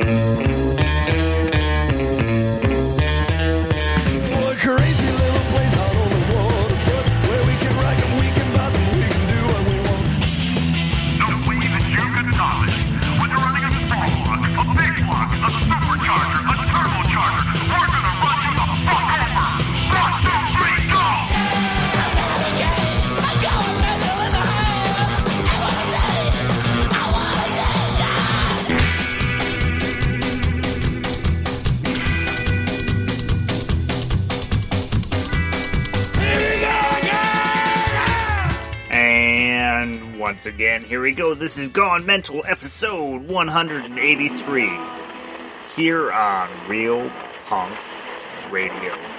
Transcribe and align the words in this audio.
Well, 0.00 0.53
once 40.44 40.54
again, 40.54 40.84
here 40.84 41.00
we 41.00 41.12
go. 41.12 41.32
This 41.32 41.56
is 41.56 41.70
Gone 41.70 42.04
Mental, 42.04 42.44
episode 42.46 43.26
183, 43.30 44.78
here 45.74 46.12
on 46.12 46.68
Real 46.68 47.10
Punk 47.46 47.74
Radio. 48.50 49.13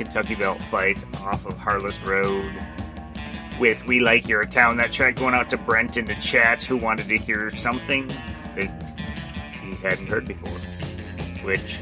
Kentucky 0.00 0.34
Belt 0.34 0.62
Fight 0.62 1.04
off 1.18 1.44
of 1.44 1.58
Harless 1.58 2.00
Road 2.00 2.50
with 3.58 3.84
We 3.84 4.00
Like 4.00 4.26
Your 4.26 4.46
Town. 4.46 4.78
That 4.78 4.92
track 4.92 5.16
going 5.16 5.34
out 5.34 5.50
to 5.50 5.58
Brent 5.58 5.98
in 5.98 6.06
the 6.06 6.14
chat 6.14 6.62
who 6.62 6.78
wanted 6.78 7.06
to 7.10 7.18
hear 7.18 7.54
something 7.54 8.08
that 8.56 8.70
he 9.62 9.74
hadn't 9.74 10.06
heard 10.06 10.26
before, 10.26 10.58
which 11.44 11.80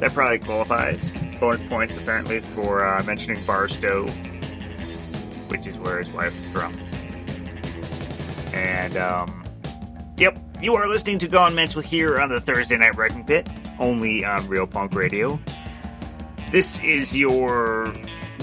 that 0.00 0.12
probably 0.14 0.40
qualifies. 0.40 1.12
Bonus 1.38 1.62
points 1.62 1.96
apparently 1.96 2.40
for 2.40 2.84
uh, 2.84 3.00
mentioning 3.04 3.40
Barstow, 3.44 4.08
which 5.46 5.68
is 5.68 5.78
where 5.78 5.98
his 5.98 6.10
wife 6.10 6.36
is 6.36 6.48
from. 6.48 6.76
And 8.52 8.96
um, 8.96 9.44
Yep, 10.16 10.40
you 10.60 10.74
are 10.74 10.88
listening 10.88 11.20
to 11.20 11.28
Gone 11.28 11.54
Mental 11.54 11.82
here 11.82 12.18
on 12.18 12.30
the 12.30 12.40
Thursday 12.40 12.76
Night 12.76 12.96
Wrecking 12.96 13.24
Pit, 13.24 13.48
only 13.78 14.24
on 14.24 14.48
Real 14.48 14.66
Punk 14.66 14.92
Radio. 14.96 15.38
This 16.50 16.78
is 16.78 17.16
your 17.16 17.92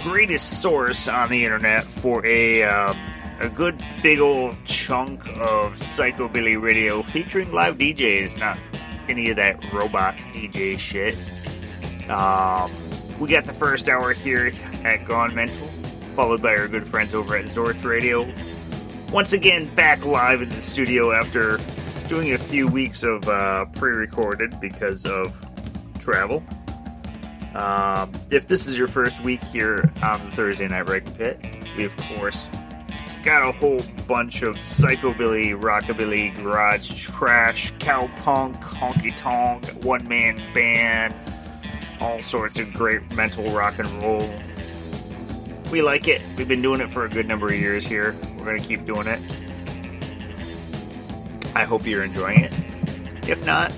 greatest 0.01 0.61
source 0.61 1.07
on 1.07 1.29
the 1.29 1.45
internet 1.45 1.85
for 1.85 2.25
a 2.25 2.61
um, 2.63 2.97
a 3.39 3.47
good 3.47 3.81
big 4.01 4.19
old 4.19 4.57
chunk 4.65 5.25
of 5.29 5.75
psychobilly 5.75 6.61
radio 6.61 7.01
featuring 7.01 7.53
live 7.53 7.77
DJs, 7.77 8.37
not 8.37 8.59
any 9.07 9.29
of 9.29 9.37
that 9.37 9.73
robot 9.73 10.15
DJ 10.33 10.77
shit. 10.77 11.15
Um, 12.09 12.69
we 13.19 13.29
got 13.29 13.45
the 13.45 13.53
first 13.53 13.87
hour 13.87 14.11
here 14.11 14.51
at 14.83 15.05
Gone 15.05 15.33
Mental, 15.33 15.67
followed 16.15 16.41
by 16.41 16.57
our 16.57 16.67
good 16.67 16.85
friends 16.85 17.15
over 17.15 17.37
at 17.37 17.45
Zorch 17.45 17.85
Radio. 17.85 18.29
Once 19.13 19.31
again, 19.31 19.73
back 19.75 20.05
live 20.05 20.41
in 20.41 20.49
the 20.49 20.61
studio 20.61 21.13
after 21.13 21.57
doing 22.09 22.33
a 22.33 22.37
few 22.37 22.67
weeks 22.67 23.03
of 23.03 23.27
uh, 23.29 23.63
pre-recorded 23.75 24.59
because 24.59 25.05
of 25.05 25.33
travel. 25.99 26.43
Um, 27.55 28.11
if 28.31 28.47
this 28.47 28.65
is 28.65 28.77
your 28.77 28.87
first 28.87 29.23
week 29.23 29.43
here 29.43 29.91
on 30.01 30.25
the 30.25 30.35
Thursday 30.35 30.67
Night 30.67 30.89
Wrecking 30.89 31.13
Pit, 31.13 31.45
we 31.77 31.85
of 31.85 31.95
course 31.97 32.47
got 33.23 33.47
a 33.47 33.51
whole 33.51 33.81
bunch 34.07 34.41
of 34.41 34.55
psychobilly, 34.57 35.57
rockabilly, 35.59 36.35
garage 36.35 37.05
trash, 37.05 37.71
cowpunk, 37.75 38.61
honky 38.61 39.15
tonk, 39.15 39.65
one 39.85 40.07
man 40.07 40.41
band, 40.53 41.13
all 42.01 42.21
sorts 42.21 42.59
of 42.59 42.73
great 42.73 43.09
mental 43.15 43.49
rock 43.51 43.79
and 43.79 43.89
roll. 44.01 44.33
We 45.71 45.81
like 45.81 46.07
it. 46.07 46.21
We've 46.37 46.47
been 46.47 46.61
doing 46.61 46.81
it 46.81 46.89
for 46.89 47.05
a 47.05 47.09
good 47.09 47.27
number 47.27 47.47
of 47.47 47.55
years 47.55 47.85
here. 47.85 48.15
We're 48.37 48.45
going 48.45 48.61
to 48.61 48.67
keep 48.67 48.85
doing 48.85 49.07
it. 49.07 49.19
I 51.55 51.63
hope 51.63 51.85
you're 51.85 52.03
enjoying 52.03 52.41
it. 52.41 52.53
If 53.27 53.45
not, 53.45 53.71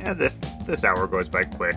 yeah, 0.00 0.14
the, 0.14 0.32
this 0.66 0.84
hour 0.84 1.06
goes 1.06 1.28
by 1.28 1.44
quick. 1.44 1.76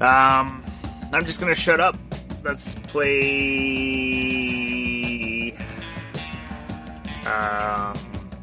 Um, 0.00 0.64
I'm 1.12 1.26
just 1.26 1.40
gonna 1.40 1.54
shut 1.54 1.80
up. 1.80 1.96
Let's 2.44 2.74
play. 2.74 3.08
Um, 7.26 7.94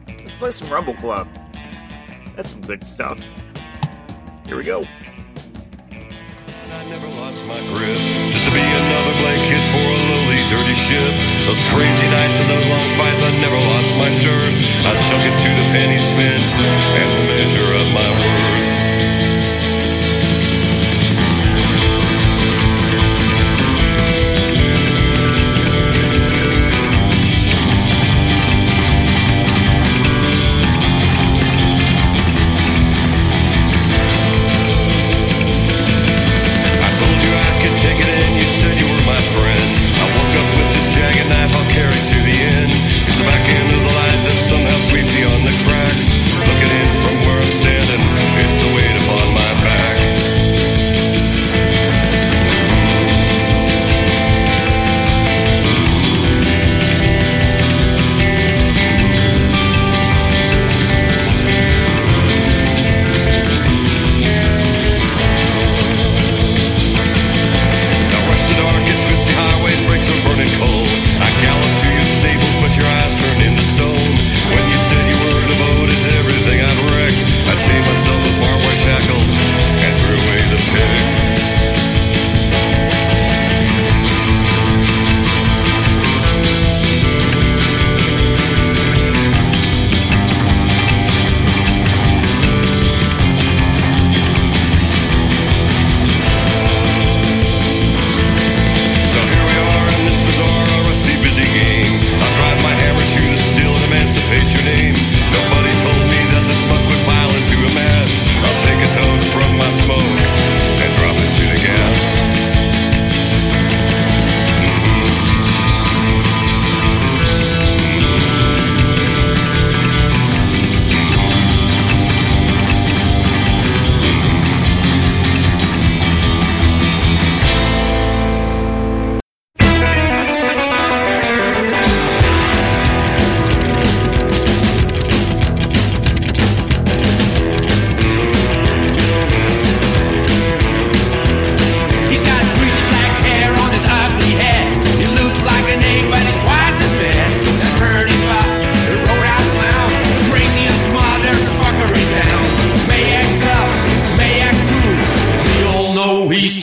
let's 0.08 0.36
play 0.36 0.52
some 0.52 0.70
Rumble 0.70 0.96
Club. 0.96 1.28
That's 2.36 2.52
some 2.52 2.62
good 2.62 2.86
stuff. 2.86 3.20
Here 4.46 4.58
we 4.58 4.64
go. 4.64 4.84
I 6.72 6.84
never 6.90 7.08
lost 7.08 7.42
my 7.46 7.60
grip. 7.74 7.98
Just 8.32 8.46
to 8.46 8.52
be 8.52 8.60
another 8.60 9.14
blanket 9.22 9.72
for 9.72 9.80
a 9.80 10.50
dirty 10.50 10.76
ship. 10.76 11.14
Those 11.48 11.62
crazy 11.74 12.08
nights 12.08 12.36
and 12.36 12.50
those 12.50 12.68
long 12.68 12.90
fights, 12.98 13.22
I 13.22 13.32
never 13.40 13.58
lost 13.58 13.90
my 13.96 14.12
shirt. 14.12 14.54
I 14.86 14.94
it 15.26 15.36
to 15.44 15.50
the 15.50 15.68
penny 15.74 16.00
spent 16.00 16.44
and 16.44 17.10
the 17.18 17.26
measure 17.32 17.74
of 17.74 17.88
my 17.94 18.10
worth. 18.10 18.45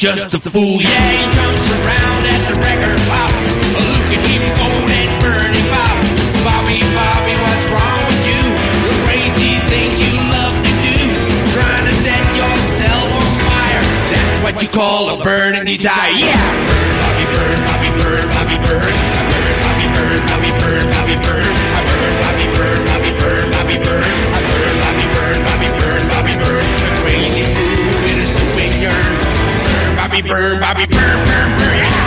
Just 0.03 0.35
a 0.35 0.41
fool. 0.41 0.83
Yeah, 0.83 0.99
he 1.15 1.23
jumps 1.31 1.69
around 1.79 2.27
at 2.27 2.43
the 2.51 2.59
record 2.59 2.99
pop. 3.07 3.31
Look 3.87 4.11
at 4.11 4.23
him 4.27 4.43
go, 4.59 4.67
that's 4.91 5.15
Bernie 5.23 5.63
Pop. 5.71 5.95
Bobby, 6.43 6.83
Bobby, 6.91 7.39
what's 7.39 7.67
wrong 7.71 8.03
with 8.11 8.23
you? 8.27 8.43
The 8.83 8.95
crazy 9.07 9.63
things 9.71 10.03
you 10.03 10.19
love 10.27 10.59
to 10.59 10.73
do. 10.83 10.99
Trying 11.55 11.87
to 11.87 11.95
set 12.03 12.25
yourself 12.35 13.15
on 13.15 13.31
fire. 13.47 13.85
That's 14.11 14.43
what 14.43 14.61
you 14.61 14.69
call 14.75 15.21
a 15.21 15.23
burning 15.23 15.67
desire. 15.67 16.11
Yeah. 16.19 16.35
Burn, 16.67 16.99
Bobby, 16.99 17.27
burn, 17.31 17.59
Bobby, 17.63 17.91
burn, 17.95 18.27
Bobby, 18.35 18.59
burn. 18.67 19.12
Bobby, 30.13 30.29
burn, 30.29 30.61
Bobby, 30.61 30.85
burn, 30.85 31.25
burn, 31.25 31.57
burn. 31.57 31.75
Yeah. 31.75 32.02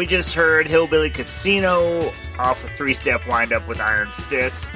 We 0.00 0.06
just 0.06 0.34
heard 0.34 0.66
Hillbilly 0.66 1.10
Casino 1.10 2.10
off 2.38 2.64
a 2.64 2.68
three 2.68 2.94
step 2.94 3.28
windup 3.28 3.68
with 3.68 3.82
Iron 3.82 4.08
Fist. 4.08 4.72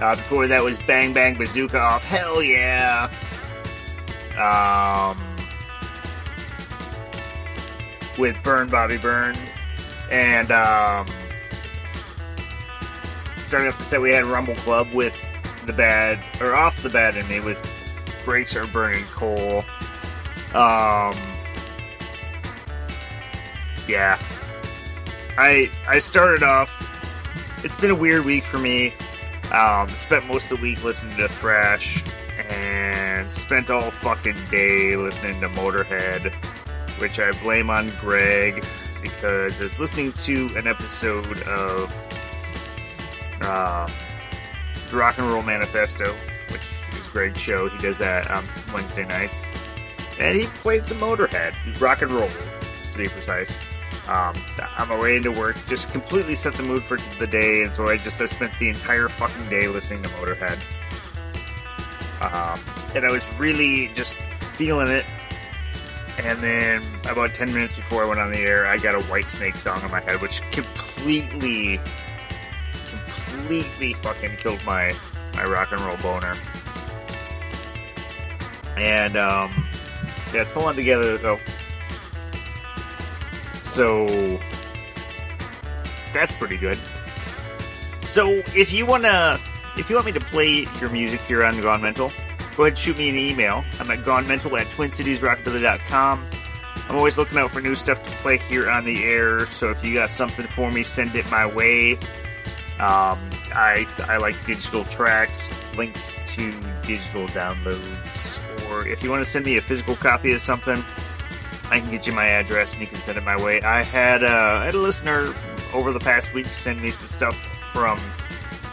Uh, 0.00 0.16
before 0.16 0.46
that 0.46 0.64
was 0.64 0.78
Bang 0.78 1.12
Bang 1.12 1.36
Bazooka 1.36 1.78
off 1.78 2.02
Hell 2.02 2.42
Yeah. 2.42 3.10
Um, 4.40 5.18
with 8.16 8.42
Burn 8.42 8.70
Bobby 8.70 8.96
Burn. 8.96 9.34
And 10.10 10.50
um, 10.50 11.06
starting 13.46 13.68
off 13.68 13.76
the 13.76 13.84
set, 13.84 14.00
we 14.00 14.14
had 14.14 14.24
Rumble 14.24 14.54
Club 14.54 14.90
with 14.94 15.14
the 15.66 15.74
bad, 15.74 16.24
or 16.40 16.54
off 16.54 16.82
the 16.82 16.88
bad 16.88 17.18
in 17.18 17.28
me 17.28 17.38
with 17.38 17.58
Brakes 18.24 18.56
Are 18.56 18.66
Burning 18.68 19.04
Coal. 19.04 19.58
Um, 20.54 21.12
yeah. 23.86 24.18
I 25.36 25.70
I 25.88 25.98
started 25.98 26.42
off. 26.42 26.70
It's 27.64 27.76
been 27.76 27.90
a 27.90 27.94
weird 27.94 28.24
week 28.24 28.44
for 28.44 28.58
me. 28.58 28.94
Um, 29.52 29.88
spent 29.90 30.26
most 30.26 30.50
of 30.50 30.58
the 30.58 30.62
week 30.62 30.82
listening 30.84 31.16
to 31.16 31.28
thrash, 31.28 32.04
and 32.50 33.30
spent 33.30 33.70
all 33.70 33.90
fucking 33.90 34.36
day 34.50 34.96
listening 34.96 35.40
to 35.40 35.48
Motorhead, 35.48 36.34
which 37.00 37.18
I 37.18 37.30
blame 37.42 37.70
on 37.70 37.90
Greg 38.00 38.64
because 39.02 39.60
I 39.60 39.64
was 39.64 39.78
listening 39.78 40.12
to 40.12 40.48
an 40.56 40.66
episode 40.66 41.42
of 41.42 41.92
um, 43.42 43.90
the 44.90 44.96
Rock 44.96 45.18
and 45.18 45.26
Roll 45.26 45.42
Manifesto, 45.42 46.12
which 46.50 46.62
is 46.98 47.06
Greg's 47.08 47.40
show. 47.40 47.68
He 47.68 47.78
does 47.78 47.98
that 47.98 48.30
on 48.30 48.44
Wednesday 48.72 49.06
nights, 49.06 49.44
and 50.18 50.36
he 50.36 50.46
played 50.46 50.86
some 50.86 50.98
Motorhead, 50.98 51.54
rock 51.80 52.02
and 52.02 52.10
roll, 52.10 52.28
to 52.28 52.98
be 52.98 53.08
precise. 53.08 53.58
Um, 54.06 54.34
on 54.78 54.88
my 54.88 55.00
way 55.00 55.16
into 55.16 55.32
work, 55.32 55.56
just 55.66 55.90
completely 55.92 56.34
set 56.34 56.54
the 56.54 56.62
mood 56.62 56.82
for 56.82 56.98
the 57.18 57.26
day, 57.26 57.62
and 57.62 57.72
so 57.72 57.88
I 57.88 57.96
just 57.96 58.20
I 58.20 58.26
spent 58.26 58.52
the 58.58 58.68
entire 58.68 59.08
fucking 59.08 59.48
day 59.48 59.66
listening 59.66 60.02
to 60.02 60.08
Motorhead. 60.10 60.60
Um, 62.20 62.60
and 62.94 63.04
I 63.04 63.10
was 63.10 63.24
really 63.38 63.88
just 63.94 64.16
feeling 64.56 64.88
it. 64.88 65.04
And 66.22 66.38
then 66.40 66.82
about 67.10 67.34
10 67.34 67.52
minutes 67.52 67.74
before 67.74 68.04
I 68.04 68.06
went 68.06 68.20
on 68.20 68.30
the 68.30 68.38
air, 68.38 68.66
I 68.66 68.76
got 68.76 68.94
a 68.94 68.98
Whitesnake 68.98 69.56
song 69.56 69.82
in 69.82 69.90
my 69.90 70.00
head, 70.00 70.20
which 70.22 70.42
completely, 70.52 71.80
completely 72.88 73.94
fucking 73.94 74.36
killed 74.36 74.64
my, 74.64 74.92
my 75.34 75.44
rock 75.44 75.72
and 75.72 75.80
roll 75.80 75.96
boner. 75.98 76.34
And, 78.76 79.16
um, 79.16 79.66
yeah, 80.32 80.42
it's 80.42 80.52
pulling 80.52 80.76
together 80.76 81.16
though. 81.18 81.38
So, 83.74 84.06
that's 86.12 86.32
pretty 86.32 86.56
good. 86.56 86.78
So, 88.02 88.30
if 88.54 88.72
you 88.72 88.86
want 88.86 89.02
to 89.02 89.40
if 89.76 89.90
you 89.90 89.96
want 89.96 90.06
me 90.06 90.12
to 90.12 90.20
play 90.20 90.68
your 90.80 90.90
music 90.90 91.20
here 91.22 91.42
on 91.42 91.60
Gone 91.60 91.82
Mental, 91.82 92.12
go 92.56 92.62
ahead 92.62 92.68
and 92.68 92.78
shoot 92.78 92.96
me 92.96 93.08
an 93.08 93.18
email. 93.18 93.64
I'm 93.80 93.90
at 93.90 94.04
gonemental 94.04 94.56
at 94.60 94.68
twincitiesrockabilly.com. 94.68 96.24
I'm 96.88 96.96
always 96.96 97.18
looking 97.18 97.36
out 97.36 97.50
for 97.50 97.60
new 97.60 97.74
stuff 97.74 98.00
to 98.04 98.10
play 98.18 98.38
here 98.38 98.70
on 98.70 98.84
the 98.84 99.02
air, 99.02 99.44
so 99.46 99.70
if 99.72 99.84
you 99.84 99.94
got 99.94 100.10
something 100.10 100.46
for 100.46 100.70
me, 100.70 100.84
send 100.84 101.16
it 101.16 101.28
my 101.28 101.44
way. 101.44 101.94
Um, 102.78 103.18
I 103.52 103.88
I 104.06 104.18
like 104.18 104.36
digital 104.46 104.84
tracks, 104.84 105.50
links 105.76 106.14
to 106.26 106.52
digital 106.82 107.26
downloads, 107.26 108.38
or 108.70 108.86
if 108.86 109.02
you 109.02 109.10
want 109.10 109.24
to 109.24 109.28
send 109.28 109.44
me 109.44 109.56
a 109.56 109.60
physical 109.60 109.96
copy 109.96 110.32
of 110.32 110.40
something, 110.40 110.84
I 111.70 111.80
can 111.80 111.90
get 111.90 112.06
you 112.06 112.12
my 112.12 112.26
address 112.26 112.74
and 112.74 112.82
you 112.82 112.86
can 112.86 112.98
send 112.98 113.18
it 113.18 113.24
my 113.24 113.42
way. 113.42 113.60
I 113.62 113.82
had 113.82 114.22
uh, 114.22 114.60
I 114.60 114.64
had 114.66 114.74
a 114.74 114.78
listener 114.78 115.34
over 115.72 115.92
the 115.92 116.00
past 116.00 116.32
week 116.34 116.46
send 116.46 116.80
me 116.80 116.90
some 116.90 117.08
stuff 117.08 117.34
from 117.72 117.98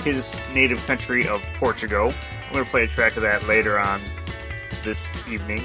his 0.03 0.39
native 0.53 0.85
country 0.85 1.27
of 1.27 1.41
Portugal. 1.55 2.13
I'm 2.45 2.53
going 2.53 2.65
to 2.65 2.71
play 2.71 2.83
a 2.83 2.87
track 2.87 3.15
of 3.15 3.21
that 3.23 3.47
later 3.47 3.79
on 3.79 4.01
this 4.83 5.09
evening. 5.29 5.61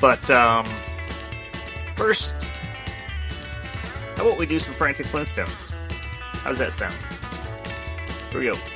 But 0.00 0.28
um, 0.30 0.64
first, 1.94 2.36
how 4.16 4.26
about 4.26 4.38
we 4.38 4.46
do 4.46 4.58
some 4.58 4.72
Frantic 4.74 5.06
Flintstones? 5.06 5.70
How's 6.42 6.58
that 6.58 6.72
sound? 6.72 6.94
Here 8.30 8.40
we 8.40 8.46
go. 8.46 8.73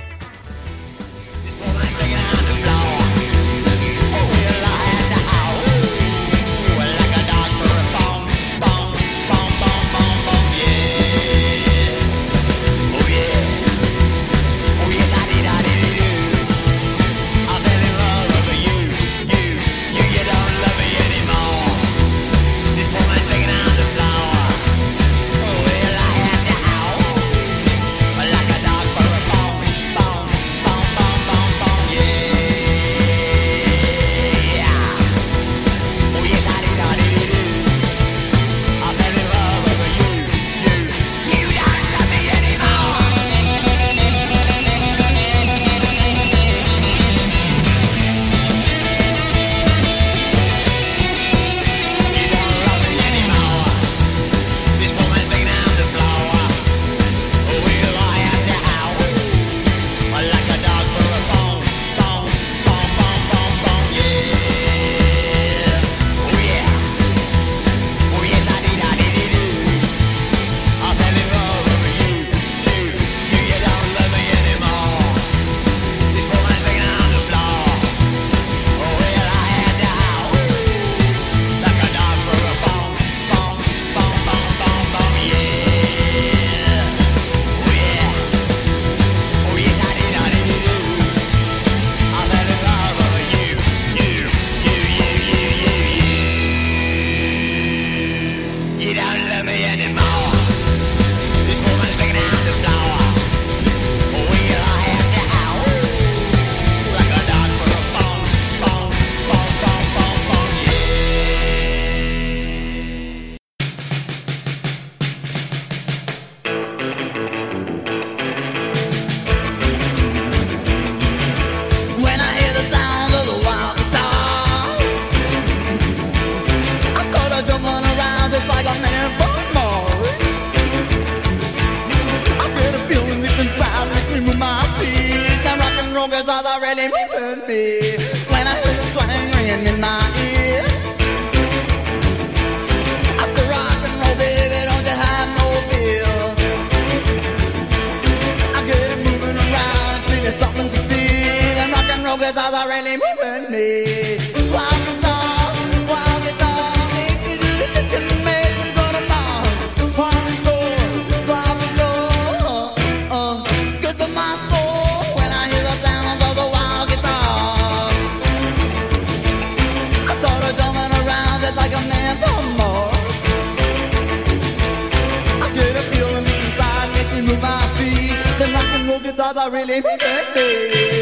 Really 179.59 179.81
me. 179.81 179.99
Wild 179.99 180.98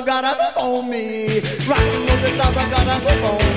roll 0.00 0.06
guitars 0.06 0.24
have 0.24 0.40
got 0.40 0.56
a 0.56 0.56
move 0.56 0.84
on 0.84 0.90
me. 0.90 1.40
Rock 1.68 1.80
and 1.80 2.08
roll 2.08 2.18
guitars 2.18 2.56
have 2.56 2.70
got 2.70 2.86
a 2.86 3.04
move 3.04 3.24
on 3.24 3.49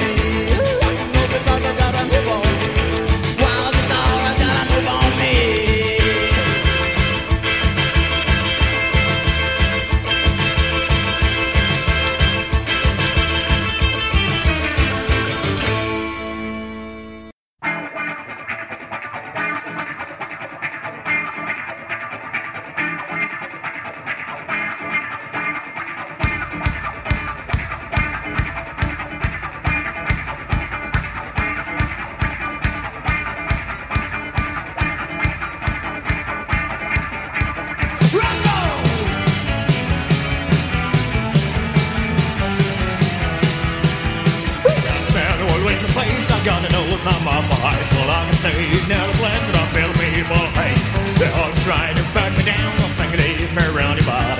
not 47.06 47.24
my 47.24 47.40
fight. 47.56 47.84
Well, 47.96 48.12
I 48.12 48.26
can 48.28 48.36
say 48.44 48.52
now 48.90 49.08
the 49.08 49.18
blast 49.18 49.44
that 49.48 49.56
I 49.56 49.66
feel 49.72 49.92
people 49.96 50.44
hate. 50.60 50.82
They're 51.20 51.36
all 51.40 51.54
trying 51.64 51.96
to 51.96 52.04
back 52.14 52.36
me 52.38 52.44
down. 52.44 52.72
I'm 52.84 52.92
thinking 53.00 53.20
they 53.20 53.34
me 53.56 53.64
around 53.76 53.98
your 53.98 54.06
body. 54.06 54.33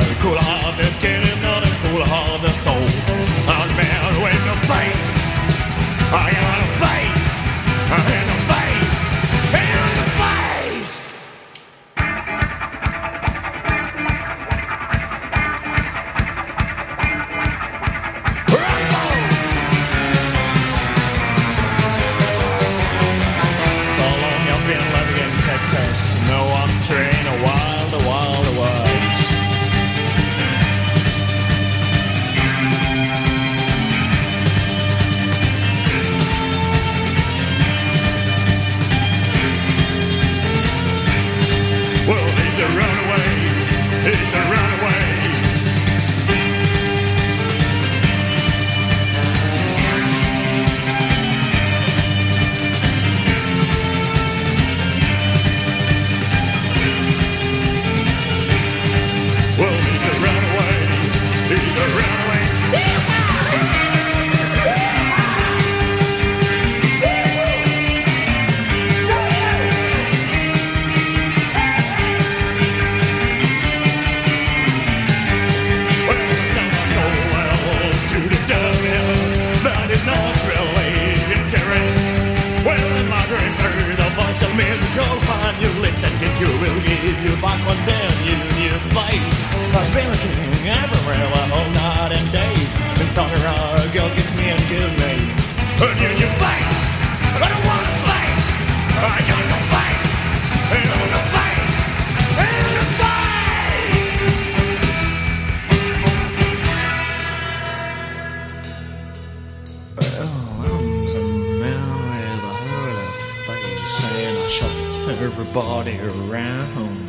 Everybody 114.62 115.98
around 116.00 117.08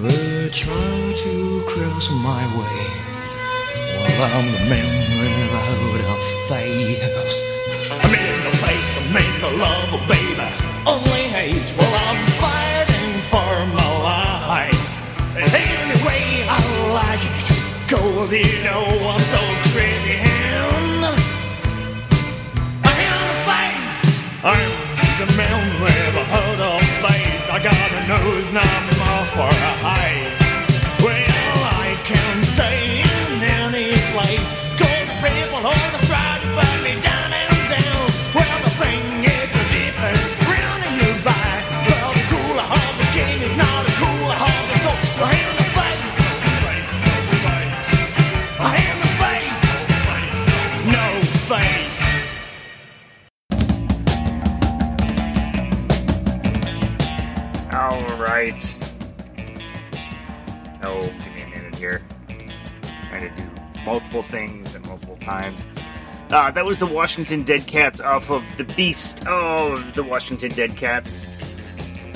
they 0.00 0.48
try 0.48 1.14
to 1.22 1.62
cross 1.68 2.10
my 2.10 2.46
way. 2.56 2.86
Well, 3.98 4.22
I'm 4.32 4.48
the 4.52 4.58
man 4.70 4.88
without 5.20 6.08
a 6.08 6.20
face. 6.48 7.36
I'm 7.90 8.14
in 8.14 8.44
the 8.44 8.52
face, 8.56 8.92
I'm 8.96 9.16
in 9.16 9.32
the 9.42 9.50
love, 9.58 9.90
oh, 9.92 10.00
baby. 10.08 10.48
Only 10.86 11.24
hate. 11.28 11.68
Well, 11.76 11.94
I'm 12.08 12.20
fighting 12.40 13.20
for 13.28 13.52
my 13.76 13.90
life. 14.08 14.82
Any 15.36 15.96
way 16.06 16.24
I 16.48 16.50
like 16.96 17.20
it. 17.20 17.48
Cause 17.90 18.32
you 18.32 18.64
know 18.64 18.84
I'm 19.10 19.20
so 19.20 19.42
crazy. 19.72 20.16
I 22.82 22.96
am 23.10 23.20
the 23.28 23.36
face. 23.44 23.98
I'm 24.46 25.10
the 25.20 25.28
man 25.36 25.61
with 26.32 26.60
a 26.60 26.80
face. 27.04 27.44
I 27.50 27.58
got 27.62 27.76
a 27.76 28.00
nose, 28.08 28.52
not 28.52 28.82
more 28.98 29.26
for 29.34 29.48
a 29.48 29.72
height. 29.84 30.41
Uh, 66.32 66.50
that 66.50 66.64
was 66.64 66.78
the 66.78 66.86
Washington 66.86 67.42
Dead 67.42 67.66
Cats 67.66 68.00
off 68.00 68.30
of 68.30 68.56
The 68.56 68.64
Beast 68.64 69.26
of 69.26 69.92
the 69.92 70.02
Washington 70.02 70.50
Dead 70.52 70.74
Cats 70.78 71.26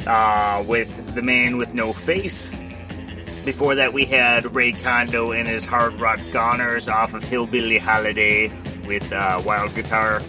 uh, 0.07 0.65
with 0.67 1.15
The 1.15 1.21
Man 1.21 1.59
with 1.59 1.75
No 1.75 1.93
Face. 1.93 2.57
Before 3.45 3.75
that, 3.75 3.93
we 3.93 4.07
had 4.07 4.55
Ray 4.55 4.73
Condo 4.73 5.33
and 5.33 5.47
his 5.47 5.67
Hard 5.67 6.01
Rock 6.01 6.19
Goners 6.33 6.91
off 6.91 7.13
of 7.13 7.25
Hillbilly 7.25 7.77
Holiday 7.77 8.51
with 8.87 9.13
uh, 9.13 9.43
Wild 9.45 9.75
Guitar. 9.75 10.23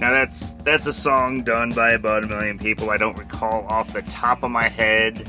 Now 0.00 0.12
that's 0.12 0.52
that's 0.62 0.86
a 0.86 0.92
song 0.92 1.42
done 1.42 1.72
by 1.72 1.90
about 1.90 2.22
a 2.22 2.28
million 2.28 2.56
people. 2.56 2.90
I 2.90 2.98
don't 2.98 3.18
recall 3.18 3.66
off 3.66 3.92
the 3.92 4.02
top 4.02 4.44
of 4.44 4.52
my 4.52 4.68
head 4.68 5.28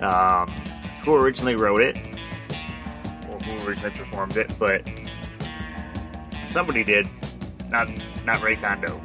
um, 0.00 0.48
who 1.02 1.16
originally 1.16 1.54
wrote 1.54 1.82
it 1.82 1.98
or 3.28 3.38
who 3.40 3.66
originally 3.66 3.90
performed 3.90 4.38
it, 4.38 4.50
but 4.58 4.88
somebody 6.50 6.84
did. 6.84 7.08
Not 7.70 7.90
not 8.24 8.42
Ray 8.42 8.56
Condo. 8.56 9.00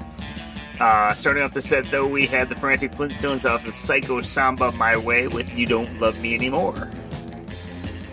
Uh, 0.79 1.13
starting 1.13 1.43
off 1.43 1.53
the 1.53 1.61
set 1.61 1.89
though, 1.91 2.07
we 2.07 2.25
had 2.25 2.49
the 2.49 2.55
Frantic 2.55 2.91
Flintstones 2.91 3.49
off 3.49 3.67
of 3.67 3.75
Psycho 3.75 4.21
Samba 4.21 4.71
My 4.73 4.97
Way 4.97 5.27
with 5.27 5.53
You 5.53 5.65
Don't 5.65 5.99
Love 5.99 6.19
Me 6.21 6.33
Anymore. 6.33 6.89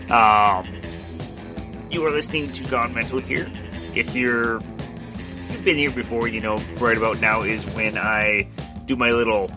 Um, 0.09 0.67
you 1.89 2.05
are 2.05 2.11
listening 2.11 2.51
to 2.51 2.63
Gone 2.65 2.93
Mental 2.93 3.19
here. 3.19 3.51
If 3.95 4.15
you're 4.15 4.61
you've 5.49 5.65
been 5.65 5.77
here 5.77 5.91
before, 5.91 6.27
you 6.27 6.39
know, 6.39 6.57
right 6.77 6.97
about 6.97 7.19
now 7.19 7.41
is 7.41 7.65
when 7.75 7.97
I 7.97 8.47
do 8.85 8.95
my 8.95 9.11
little 9.11 9.49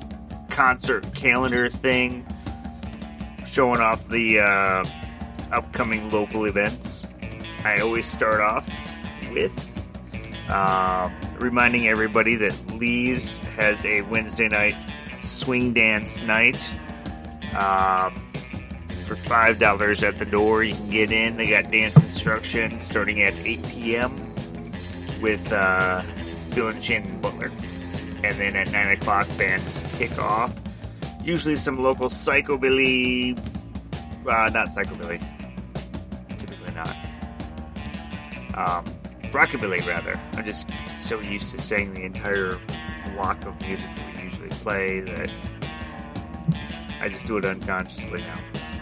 concert 0.48 1.14
calendar 1.14 1.68
thing, 1.68 2.26
showing 3.46 3.80
off 3.80 4.08
the 4.08 4.40
uh, 4.40 4.84
upcoming 5.52 6.10
local 6.10 6.46
events. 6.46 7.06
I 7.64 7.80
always 7.80 8.06
start 8.06 8.40
off 8.40 8.68
with 9.34 9.70
uh, 10.48 11.10
reminding 11.38 11.88
everybody 11.88 12.36
that 12.36 12.54
Lee's 12.72 13.38
has 13.38 13.84
a 13.84 14.02
Wednesday 14.02 14.48
night 14.48 14.76
swing 15.20 15.72
dance 15.72 16.22
night. 16.22 16.72
Um, 17.56 18.20
for 19.06 19.16
five 19.16 19.58
dollars 19.58 20.02
at 20.02 20.16
the 20.16 20.24
door, 20.24 20.64
you 20.64 20.74
can 20.74 20.90
get 20.90 21.12
in. 21.12 21.36
They 21.36 21.48
got 21.48 21.70
dance 21.70 22.02
instruction 22.02 22.80
starting 22.80 23.22
at 23.22 23.34
8 23.34 23.62
p.m. 23.68 24.32
with 25.20 25.52
uh, 25.52 26.02
and 26.56 26.82
Shannon 26.82 27.20
Butler, 27.20 27.52
and 28.22 28.36
then 28.38 28.56
at 28.56 28.70
nine 28.70 28.92
o'clock 28.96 29.26
bands 29.36 29.82
kick 29.96 30.18
off. 30.18 30.52
Usually 31.22 31.56
some 31.56 31.82
local 31.82 32.08
psychobilly, 32.08 33.38
uh, 34.26 34.50
not 34.50 34.68
psychobilly, 34.68 35.20
typically 36.38 36.74
not. 36.74 36.96
Um, 38.56 38.93
rockabilly 39.34 39.86
rather. 39.86 40.18
I'm 40.32 40.46
just 40.46 40.70
so 40.96 41.20
used 41.20 41.50
to 41.54 41.60
saying 41.60 41.94
the 41.94 42.02
entire 42.02 42.58
block 43.14 43.44
of 43.44 43.60
music 43.60 43.90
that 43.96 44.16
we 44.16 44.22
usually 44.22 44.48
play 44.48 45.00
that 45.00 45.30
I 47.00 47.08
just 47.10 47.26
do 47.26 47.36
it 47.36 47.44
unconsciously 47.44 48.22
now. 48.22 48.38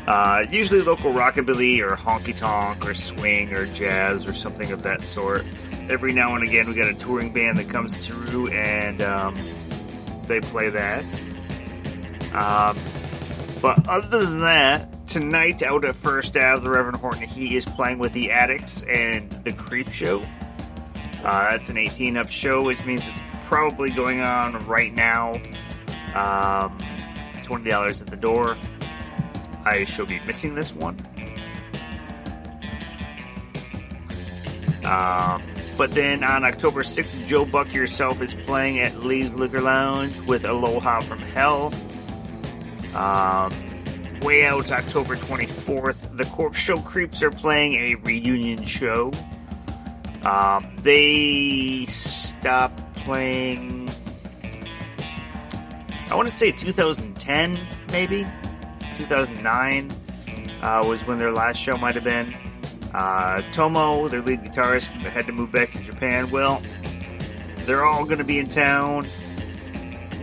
Uh, 0.07 0.45
usually 0.51 0.83
local 0.83 1.13
rockabilly 1.13 1.81
or 1.81 1.97
honky 1.97 2.37
tonk 2.37 2.87
or 2.87 2.95
swing 2.95 3.55
or 3.57 3.67
jazz 3.67 4.29
or 4.29 4.33
something 4.33 4.71
of 4.71 4.83
that 4.83 5.03
sort. 5.03 5.45
Every 5.89 6.13
now 6.13 6.35
and 6.37 6.45
again, 6.45 6.69
we 6.69 6.75
got 6.75 6.89
a 6.89 6.95
touring 6.95 7.33
band 7.33 7.59
that 7.59 7.69
comes 7.69 8.07
through 8.07 8.49
and 8.49 9.03
um, 9.03 9.37
they 10.27 10.41
play 10.41 10.71
that. 10.71 11.05
Um, 12.33 12.77
but 13.61 13.89
other 13.89 14.25
than 14.25 14.41
that, 14.41 15.07
tonight 15.07 15.63
out 15.63 15.85
at 15.85 15.97
First 15.97 16.37
Ave, 16.37 16.63
the 16.63 16.71
Reverend 16.71 16.99
Horton 16.99 17.29
Heat 17.29 17.55
is 17.55 17.65
playing 17.65 17.99
with 17.99 18.13
the 18.13 18.31
Adicts 18.31 18.83
and 18.85 19.31
the 19.45 19.53
Creep 19.53 19.91
Show. 19.91 20.23
Uh, 21.25 21.51
that's 21.51 21.71
an 21.71 21.77
18 21.77 22.17
up 22.17 22.29
show, 22.31 22.63
which 22.63 22.85
means 22.85 23.07
it's 23.07 23.23
probably 23.43 23.91
going 23.91 24.21
on 24.21 24.67
right 24.67 24.95
now. 24.95 25.35
Um, 26.15 26.77
$20 27.43 28.01
at 28.01 28.07
the 28.09 28.17
door. 28.17 28.57
I 29.65 29.85
shall 29.85 30.07
be 30.07 30.21
missing 30.21 30.55
this 30.55 30.75
one. 30.75 30.97
Um, 34.85 35.43
but 35.79 35.93
then 35.93 36.25
on 36.25 36.45
October 36.45 36.83
6th, 36.83 37.27
Joe 37.27 37.45
Buck 37.45 37.73
yourself 37.73 38.21
is 38.21 38.35
playing 38.35 38.81
at 38.81 38.97
Lee's 38.97 39.33
Liquor 39.35 39.61
Lounge 39.61 40.19
with 40.27 40.45
Aloha 40.45 41.01
from 41.01 41.21
Hell. 41.21 41.73
Um, 42.95 43.53
way 44.21 44.45
out 44.45 44.71
October 44.71 45.17
24th, 45.17 46.17
the 46.17 46.25
Corpse 46.27 46.59
Show 46.59 46.79
Creeps 46.81 47.23
are 47.23 47.31
playing 47.31 47.75
a 47.75 47.95
reunion 47.97 48.65
show. 48.65 49.13
Um, 50.25 50.77
they 50.83 51.87
stopped 51.87 52.95
playing. 52.95 53.91
I 56.09 56.15
want 56.15 56.29
to 56.29 56.35
say 56.35 56.53
2010, 56.53 57.59
maybe 57.91 58.27
2009 58.99 59.91
uh, 60.63 60.85
was 60.87 61.05
when 61.07 61.19
their 61.19 61.33
last 61.33 61.57
show 61.57 61.77
might 61.77 61.95
have 61.95 62.05
been. 62.05 62.35
Uh, 62.95 63.43
Tomo, 63.53 64.09
their 64.09 64.21
lead 64.21 64.45
guitarist, 64.45 64.89
had 64.89 65.27
to 65.27 65.33
move 65.33 65.51
back 65.51 65.71
to 65.73 65.79
Japan. 65.81 66.31
Well, 66.31 66.63
they're 67.61 67.85
all 67.85 68.05
going 68.05 68.19
to 68.19 68.25
be 68.25 68.39
in 68.39 68.49
town. 68.49 69.07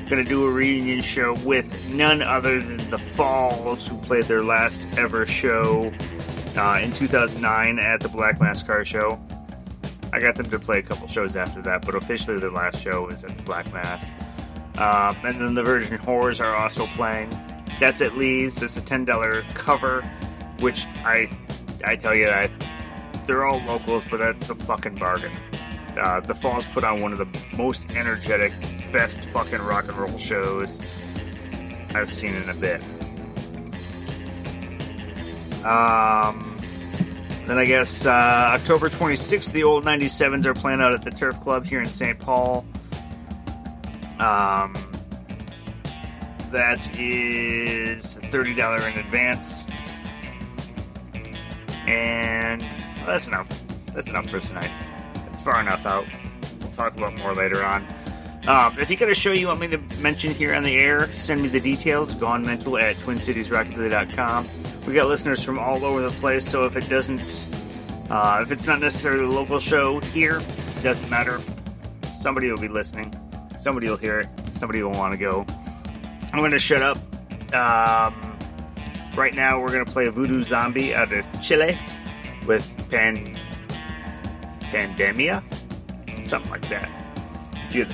Going 0.08 0.24
to 0.24 0.30
do 0.30 0.46
a 0.46 0.52
reunion 0.52 1.02
show 1.02 1.36
with 1.46 1.90
none 1.90 2.22
other 2.22 2.62
than 2.62 2.78
the 2.90 2.98
Falls, 2.98 3.88
who 3.88 3.98
played 3.98 4.26
their 4.26 4.44
last 4.44 4.86
ever 4.98 5.26
show 5.26 5.92
uh, 6.58 6.80
in 6.82 6.92
2009 6.92 7.80
at 7.80 8.00
the 8.00 8.10
Black 8.10 8.40
Mass 8.40 8.64
Car 8.64 8.84
Show. 8.84 9.20
I 10.19 10.21
got 10.21 10.36
them 10.36 10.49
to 10.49 10.60
play 10.60 10.79
a 10.79 10.82
couple 10.82 11.08
shows 11.08 11.38
after 11.38 11.62
that, 11.62 11.86
but 11.86 11.95
officially 11.95 12.38
their 12.39 12.51
last 12.51 12.84
show 12.84 13.08
is 13.08 13.23
at 13.23 13.45
Black 13.45 13.71
Mass. 13.71 14.12
Um, 14.77 15.15
and 15.25 15.39
then 15.39 15.53
the 15.53 15.63
Virgin 15.63 15.97
Whores 15.99 16.43
are 16.43 16.58
also 16.58 16.88
playing. 16.88 17.29
That's 17.79 18.01
at 18.01 18.17
Lee's. 18.17 18.62
It's 18.62 18.75
a 18.75 18.82
ten 18.82 19.05
dollar 19.05 19.43
cover, 19.53 20.01
which 20.60 20.88
I 21.05 21.29
I 21.86 21.95
tell 21.95 22.13
you, 22.13 22.29
they're 23.27 23.45
all 23.45 23.60
locals, 23.60 24.03
but 24.12 24.17
that's 24.17 24.49
a 24.49 24.55
fucking 24.55 24.95
bargain. 24.95 25.32
Uh, 25.97 26.19
the 26.19 26.36
Falls 26.36 26.65
put 26.65 26.84
on 26.84 26.99
one 26.99 27.13
of 27.13 27.17
the 27.17 27.58
most 27.58 27.89
energetic, 27.95 28.51
best 28.91 29.23
fucking 29.29 29.62
rock 29.62 29.88
and 29.88 29.97
roll 29.97 30.17
shows 30.17 30.82
I've 31.95 32.12
seen 32.12 32.36
in 32.36 32.49
a 32.49 32.55
bit. 32.55 32.82
Um, 35.63 36.49
then 37.50 37.58
I 37.58 37.66
guess 37.66 38.06
uh, 38.06 38.12
October 38.12 38.90
26th, 38.90 39.52
the 39.52 39.64
old 39.64 39.84
97s 39.84 40.46
are 40.46 40.54
playing 40.54 40.82
out 40.82 40.94
at 40.94 41.04
the 41.04 41.10
Turf 41.10 41.40
Club 41.40 41.66
here 41.66 41.82
in 41.82 41.88
St. 41.88 42.20
Paul. 42.20 42.64
Um, 44.20 44.76
that 46.52 46.96
is 46.96 48.18
$30 48.18 48.92
in 48.92 49.00
advance. 49.00 49.66
And 51.88 52.62
well, 52.62 53.08
that's 53.08 53.28
enough. 53.28 53.48
That's 53.96 54.08
enough 54.08 54.30
for 54.30 54.40
tonight. 54.40 54.72
It's 55.32 55.42
far 55.42 55.60
enough 55.60 55.88
out. 55.88 56.06
We'll 56.60 56.70
talk 56.70 56.96
about 56.98 57.18
more 57.18 57.34
later 57.34 57.66
on. 57.66 57.84
Um, 58.47 58.80
if 58.80 58.89
you 58.89 58.95
got 58.95 59.10
a 59.10 59.13
show 59.13 59.32
you 59.32 59.47
want 59.47 59.60
me 59.60 59.67
to 59.67 59.78
mention 60.02 60.34
here 60.34 60.54
on 60.56 60.63
the 60.63 60.75
air, 60.75 61.13
send 61.15 61.41
me 61.41 61.49
the 61.49 61.60
details. 61.60 62.15
Gone 62.15 62.45
mental 62.45 62.78
at 62.78 62.95
twincitiesrockabilly.com. 62.97 64.47
We 64.88 64.93
got 64.93 65.08
listeners 65.08 65.43
from 65.43 65.60
all 65.60 65.84
over 65.84 66.02
the 66.02 66.12
place, 66.12 66.47
so 66.47 66.65
if 66.65 66.75
it 66.75 66.89
doesn't, 66.89 67.47
uh, 68.10 68.39
if 68.41 68.52
it's 68.52 68.65
not 68.65 68.80
necessarily 68.80 69.25
a 69.25 69.30
local 69.30 69.60
show 69.60 69.99
here, 69.99 70.39
it 70.39 70.84
doesn't 70.84 71.10
matter. 71.10 71.39
Somebody 72.15 72.49
will 72.49 72.58
be 72.58 72.69
listening. 72.69 73.13
Somebody 73.60 73.89
will 73.89 73.97
hear 73.97 74.21
it. 74.21 74.28
Somebody 74.54 74.82
will 74.82 74.91
want 74.91 75.13
to 75.13 75.17
go. 75.17 75.45
I'm 76.32 76.39
going 76.39 76.52
to 76.52 76.60
shut 76.60 76.82
up. 76.82 76.97
Um, 77.54 78.38
right 79.15 79.34
now, 79.34 79.60
we're 79.60 79.71
going 79.71 79.86
to 79.86 79.91
play 79.91 80.08
Voodoo 80.08 80.43
Zombie 80.43 80.95
out 80.95 81.12
of 81.12 81.25
Chile 81.41 81.78
with 82.47 82.71
Pan 82.89 83.38
Pandemia, 84.71 85.43
something 86.30 86.52
like 86.52 86.67
that. 86.69 86.89
You 87.71 87.86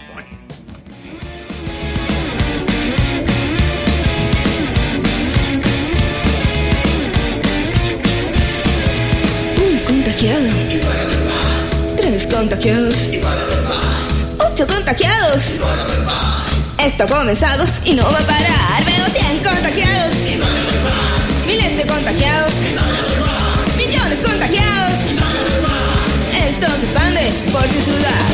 get 10.18 10.40
the 10.40 10.80
point. 10.80 11.06
Un 11.06 11.20
contagiado. 11.20 11.96
Tres 11.98 12.28
contagiados. 12.28 12.96
Ocho 14.40 14.68
contagiados. 14.68 15.42
Esto 16.80 17.04
ha 17.04 17.08
comenzado 17.08 17.66
y 17.84 17.94
no 17.94 18.04
va 18.04 18.20
a 18.20 18.22
parar. 18.22 18.86
Veo 18.86 19.06
100 19.06 19.44
contagiados. 19.44 20.14
Miles 21.46 21.78
de 21.78 21.88
contagiados. 21.88 22.54
Millones 23.78 24.22
contagiados. 24.22 25.00
Esto 26.48 26.68
se 26.80 26.86
expande 26.86 27.32
por 27.52 27.64
tu 27.64 27.82
ciudad. 27.82 28.26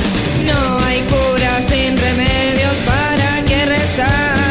No 0.46 0.86
hay 0.86 1.02
cura 1.02 1.62
sin 1.68 1.98
remedios 1.98 2.80
para 2.86 3.44
que 3.46 3.66
rezar. 3.66 4.51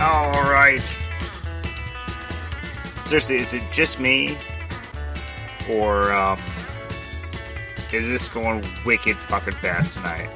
All 0.00 0.42
right. 0.50 0.82
Seriously, 3.06 3.36
is 3.36 3.54
it 3.54 3.62
just 3.70 4.00
me, 4.00 4.36
or 5.70 6.12
um, 6.12 6.40
is 7.92 8.08
this 8.08 8.28
going 8.28 8.64
wicked 8.84 9.16
fucking 9.16 9.54
fast 9.54 9.92
tonight? 9.92 10.28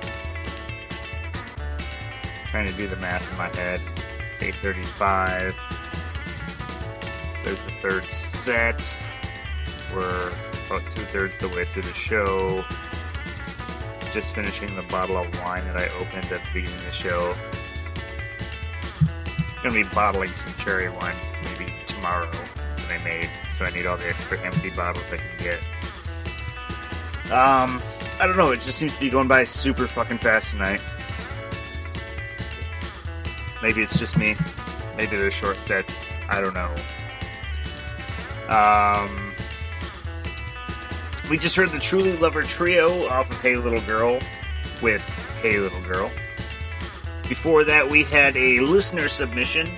Trying 2.50 2.66
to 2.66 2.72
do 2.74 2.86
the 2.86 2.96
math 2.96 3.28
in 3.32 3.38
my 3.38 3.48
head. 3.56 3.80
It's 4.32 4.42
eight 4.42 4.54
thirty-five. 4.56 5.56
There's 7.46 7.64
the 7.64 7.70
third 7.80 8.04
set. 8.10 8.96
We're 9.94 10.28
about 10.66 10.82
two 10.94 11.02
thirds 11.04 11.38
the 11.38 11.48
way 11.48 11.64
through 11.64 11.84
the 11.84 11.94
show. 11.94 12.62
Just 14.12 14.34
finishing 14.34 14.76
the 14.76 14.82
bottle 14.82 15.16
of 15.16 15.26
wine 15.42 15.64
that 15.68 15.78
I 15.78 15.88
opened 15.94 16.26
at 16.26 16.42
the 16.42 16.48
beginning 16.52 16.76
of 16.76 16.84
the 16.84 16.92
show 16.92 17.34
gonna 19.68 19.82
be 19.82 19.88
bottling 19.94 20.30
some 20.30 20.52
cherry 20.64 20.88
wine 20.88 21.14
maybe 21.42 21.72
tomorrow 21.86 22.30
that 22.76 23.00
I 23.00 23.02
made, 23.02 23.28
so 23.52 23.64
I 23.64 23.70
need 23.70 23.84
all 23.84 23.96
the 23.96 24.08
extra 24.08 24.40
empty 24.40 24.70
bottles 24.70 25.10
I 25.12 25.16
can 25.16 25.26
get. 25.38 25.58
Um, 27.32 27.82
I 28.20 28.26
don't 28.28 28.36
know. 28.36 28.52
It 28.52 28.60
just 28.60 28.78
seems 28.78 28.94
to 28.94 29.00
be 29.00 29.10
going 29.10 29.26
by 29.26 29.42
super 29.42 29.88
fucking 29.88 30.18
fast 30.18 30.50
tonight. 30.50 30.80
Maybe 33.60 33.82
it's 33.82 33.98
just 33.98 34.16
me. 34.16 34.36
Maybe 34.96 35.16
they're 35.16 35.32
short 35.32 35.58
sets. 35.58 36.04
I 36.28 36.40
don't 36.40 36.54
know. 36.54 36.72
Um, 38.48 39.34
we 41.28 41.38
just 41.38 41.56
heard 41.56 41.70
the 41.70 41.80
Truly 41.80 42.16
Lover 42.18 42.42
Trio 42.42 43.08
off 43.08 43.30
of 43.30 43.40
Hey 43.40 43.56
Little 43.56 43.80
Girl 43.80 44.18
with 44.80 45.02
Hey 45.42 45.58
Little 45.58 45.82
Girl. 45.82 46.10
Before 47.28 47.64
that, 47.64 47.88
we 47.88 48.04
had 48.04 48.36
a 48.36 48.60
listener 48.60 49.08
submission 49.08 49.68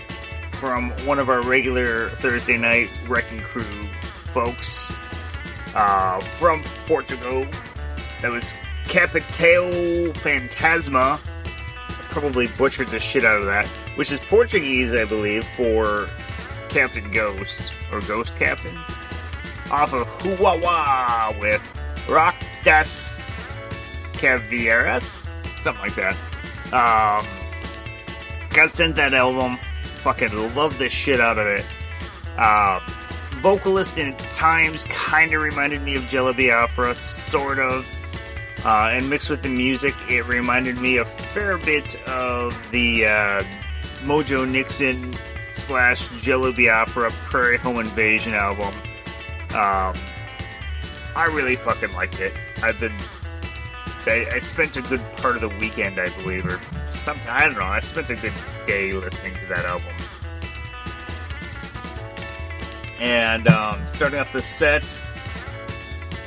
from 0.53 0.91
one 1.07 1.19
of 1.19 1.31
our 1.31 1.41
regular 1.43 2.11
Thursday 2.11 2.59
night 2.59 2.91
Wrecking 3.07 3.41
Crew 3.41 3.63
folks 4.35 4.91
uh, 5.75 6.21
from 6.21 6.63
Portugal. 6.87 7.47
That 8.21 8.31
was 8.31 8.55
Capitao 8.85 10.13
Fantasma. 10.15 11.19
I 11.19 12.03
probably 12.11 12.49
butchered 12.59 12.89
the 12.89 13.01
shit 13.01 13.25
out 13.25 13.39
of 13.39 13.47
that, 13.47 13.67
which 13.97 14.11
is 14.11 14.21
Portuguese, 14.21 14.93
I 14.93 15.05
believe, 15.05 15.45
for 15.45 16.09
Captain 16.69 17.11
Ghost 17.13 17.75
or 17.93 18.01
Ghost 18.01 18.37
Captain. 18.37 18.77
Off 19.71 19.93
of 19.93 20.07
Huwawa 20.19 21.39
with 21.41 21.63
Rock 22.09 22.43
das 22.65 23.21
Caveiras, 24.15 25.27
something 25.61 25.83
like 25.83 25.95
that. 25.95 26.15
Um, 26.73 27.27
got 28.51 28.71
sent 28.71 28.97
that 28.97 29.15
album. 29.15 29.59
Fucking 30.03 30.55
love 30.55 30.79
the 30.79 30.89
shit 30.89 31.21
out 31.21 31.39
of 31.39 31.47
it. 31.47 31.67
Uh, 32.37 32.81
vocalist 33.41 33.99
in 33.99 34.15
times 34.33 34.85
kind 34.87 35.33
of 35.33 35.43
reminded 35.43 35.83
me 35.83 35.97
of 35.97 36.07
Jello 36.07 36.33
Biafra, 36.33 36.95
sort 36.95 37.59
of. 37.59 37.87
Uh, 38.65 38.91
and 38.93 39.09
mixed 39.09 39.31
with 39.31 39.43
the 39.43 39.49
music, 39.49 39.95
it 40.09 40.27
reminded 40.27 40.79
me 40.79 40.97
a 40.97 41.05
fair 41.05 41.59
bit 41.59 41.97
of 42.09 42.55
the 42.73 43.07
uh, 43.07 43.43
Mojo 44.03 44.49
Nixon 44.49 45.15
slash 45.59 46.09
Jello 46.23 46.53
Biafra 46.53 47.11
Prairie 47.11 47.59
Home 47.59 47.81
Invasion 47.81 48.35
album. 48.35 48.73
Um, 49.51 49.95
I 51.17 51.31
really 51.33 51.57
fucking 51.57 51.93
liked 51.95 52.21
it. 52.21 52.33
I've 52.63 52.79
been. 52.79 52.95
I, 54.07 54.27
I 54.35 54.39
spent 54.39 54.77
a 54.77 54.83
good 54.83 55.03
part 55.17 55.35
of 55.35 55.43
the 55.43 55.49
weekend, 55.61 55.99
I 55.99 56.09
believe, 56.23 56.47
or 56.47 56.61
sometime. 56.93 57.37
I 57.37 57.47
don't 57.47 57.59
know. 57.59 57.65
I 57.65 57.81
spent 57.81 58.09
a 58.11 58.17
good 58.17 58.33
day 58.67 58.93
listening 58.93 59.35
to 59.35 59.47
that 59.47 59.65
album. 59.65 59.93
And 63.01 63.47
um, 63.49 63.87
starting 63.87 64.19
off 64.19 64.33
the 64.33 64.43
set, 64.43 64.85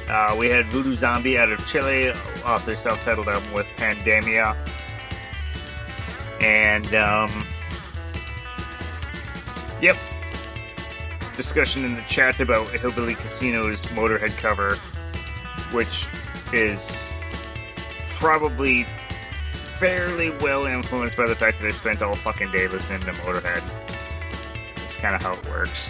uh, 0.09 0.35
we 0.37 0.47
had 0.47 0.67
Voodoo 0.67 0.95
Zombie 0.95 1.37
out 1.37 1.49
of 1.51 1.65
Chile 1.67 2.11
off 2.45 2.65
their 2.65 2.75
self 2.75 3.03
titled 3.03 3.27
album 3.27 3.51
with 3.53 3.67
Pandemia. 3.77 4.55
And, 6.41 6.93
um, 6.95 7.45
Discussion 11.41 11.83
in 11.85 11.95
the 11.95 12.03
chat 12.03 12.39
about 12.39 12.67
Hillbilly 12.69 13.15
Casino's 13.15 13.87
Motorhead 13.87 14.37
cover, 14.37 14.75
which 15.75 16.05
is 16.53 17.07
probably 18.09 18.83
fairly 19.79 20.29
well 20.29 20.67
influenced 20.67 21.17
by 21.17 21.27
the 21.27 21.33
fact 21.33 21.59
that 21.59 21.65
I 21.65 21.71
spent 21.71 22.03
all 22.03 22.13
fucking 22.13 22.51
day 22.51 22.67
listening 22.67 22.99
to 22.99 23.11
Motorhead. 23.13 23.63
That's 24.75 24.97
kind 24.97 25.15
of 25.15 25.23
how 25.23 25.33
it 25.33 25.43
works. 25.49 25.89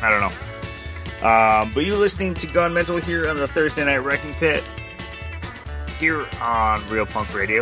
I 0.00 0.08
don't 0.08 0.20
know. 0.20 1.28
Um, 1.28 1.70
but 1.74 1.84
you 1.84 1.94
listening 1.94 2.32
to 2.32 2.46
Gone 2.46 2.72
Mental 2.72 2.96
here 2.96 3.28
on 3.28 3.36
the 3.36 3.46
Thursday 3.46 3.84
Night 3.84 3.98
Wrecking 3.98 4.32
Pit 4.32 4.64
here 5.98 6.26
on 6.40 6.82
Real 6.88 7.04
Punk 7.04 7.34
Radio. 7.34 7.60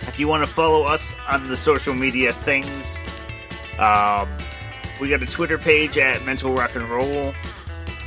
If 0.00 0.18
you 0.18 0.28
want 0.28 0.42
to 0.44 0.50
follow 0.50 0.84
us 0.84 1.14
on 1.28 1.46
the 1.46 1.56
social 1.58 1.92
media 1.92 2.32
things, 2.32 2.98
um, 3.78 4.30
we 5.00 5.08
got 5.08 5.22
a 5.22 5.26
Twitter 5.26 5.58
page 5.58 5.98
at 5.98 6.24
Mental 6.24 6.52
Rock 6.52 6.74
and 6.74 6.88
Roll, 6.88 7.32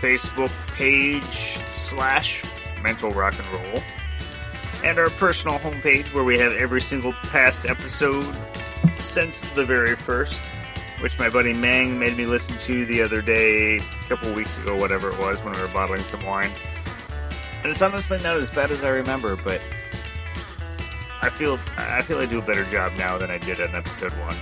Facebook 0.02 0.52
page 0.76 1.22
slash 1.70 2.44
Mental 2.82 3.12
Rock 3.12 3.36
and 3.38 3.48
Roll, 3.48 3.84
and 4.84 4.98
our 4.98 5.10
personal 5.12 5.60
homepage 5.60 6.14
where 6.14 6.24
we 6.24 6.38
have 6.40 6.52
every 6.54 6.82
single 6.82 7.14
past 7.14 7.66
episode 7.70 8.26
since 8.96 9.42
the 9.52 9.66
very 9.66 9.96
first, 9.96 10.42
which 11.02 11.18
my 11.20 11.30
buddy 11.30 11.54
Mang 11.54 12.00
made 12.00 12.18
me 12.18 12.26
listen 12.26 12.58
to 12.60 12.86
the 12.86 13.02
other 13.02 13.22
day, 13.22 13.78
a 13.78 13.82
couple 14.08 14.34
weeks 14.34 14.58
ago, 14.60 14.76
whatever 14.76 15.10
it 15.12 15.20
was, 15.20 15.44
when 15.44 15.54
we 15.54 15.62
were 15.62 15.68
bottling 15.68 16.02
some 16.02 16.26
wine. 16.26 16.52
And 17.64 17.72
it's 17.72 17.82
honestly 17.82 18.20
not 18.24 18.38
as 18.38 18.50
bad 18.50 18.72
as 18.72 18.84
I 18.84 18.90
remember, 18.90 19.36
but 19.36 19.62
I 21.22 21.30
feel 21.30 21.60
I 21.78 22.02
feel 22.02 22.18
I 22.20 22.26
do 22.26 22.40
a 22.40 22.42
better 22.42 22.64
job 22.66 22.94
now 22.98 23.18
than 23.18 23.30
I 23.30 23.38
did 23.38 23.60
on 23.60 23.76
episode 23.76 24.14
one. 24.14 24.36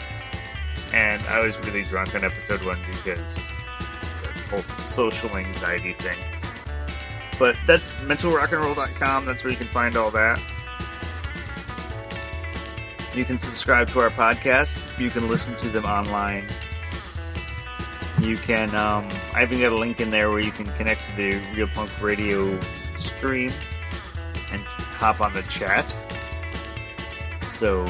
And 0.94 1.22
I 1.24 1.42
was 1.42 1.58
really 1.60 1.84
drunk 1.84 2.16
on 2.16 2.24
episode 2.24 2.64
one 2.64 2.80
because 2.92 3.36
the 3.36 4.50
whole 4.50 4.62
social 4.86 5.36
anxiety 5.36 5.94
thing. 5.94 6.18
But 7.40 7.56
that's 7.66 7.94
mentalrockandroll.com. 7.96 9.26
That's 9.26 9.44
where 9.44 9.52
you 9.52 9.58
can 9.58 9.68
find 9.68 9.96
all 9.96 10.12
that. 10.12 10.40
You 13.14 13.26
can 13.26 13.38
subscribe 13.38 13.90
to 13.90 14.00
our 14.00 14.10
podcast. 14.10 15.00
You 15.00 15.10
can 15.10 15.28
listen 15.28 15.56
to 15.58 15.70
them 15.70 15.86
online. 15.86 16.46
You 18.22 18.38
can, 18.38 18.74
um, 18.76 19.08
I 19.34 19.44
even 19.44 19.60
got 19.60 19.72
a 19.72 19.76
link 19.76 20.02
in 20.02 20.10
there 20.10 20.30
where 20.30 20.40
you 20.40 20.52
can 20.52 20.66
connect 20.74 21.06
to 21.06 21.16
the 21.16 21.42
Real 21.56 21.68
Punk 21.68 21.92
Radio 22.02 22.60
stream 22.94 23.52
and 24.52 24.62
hop 24.64 25.22
on 25.22 25.34
the 25.34 25.44
chat. 25.44 25.96
So, 27.52 27.86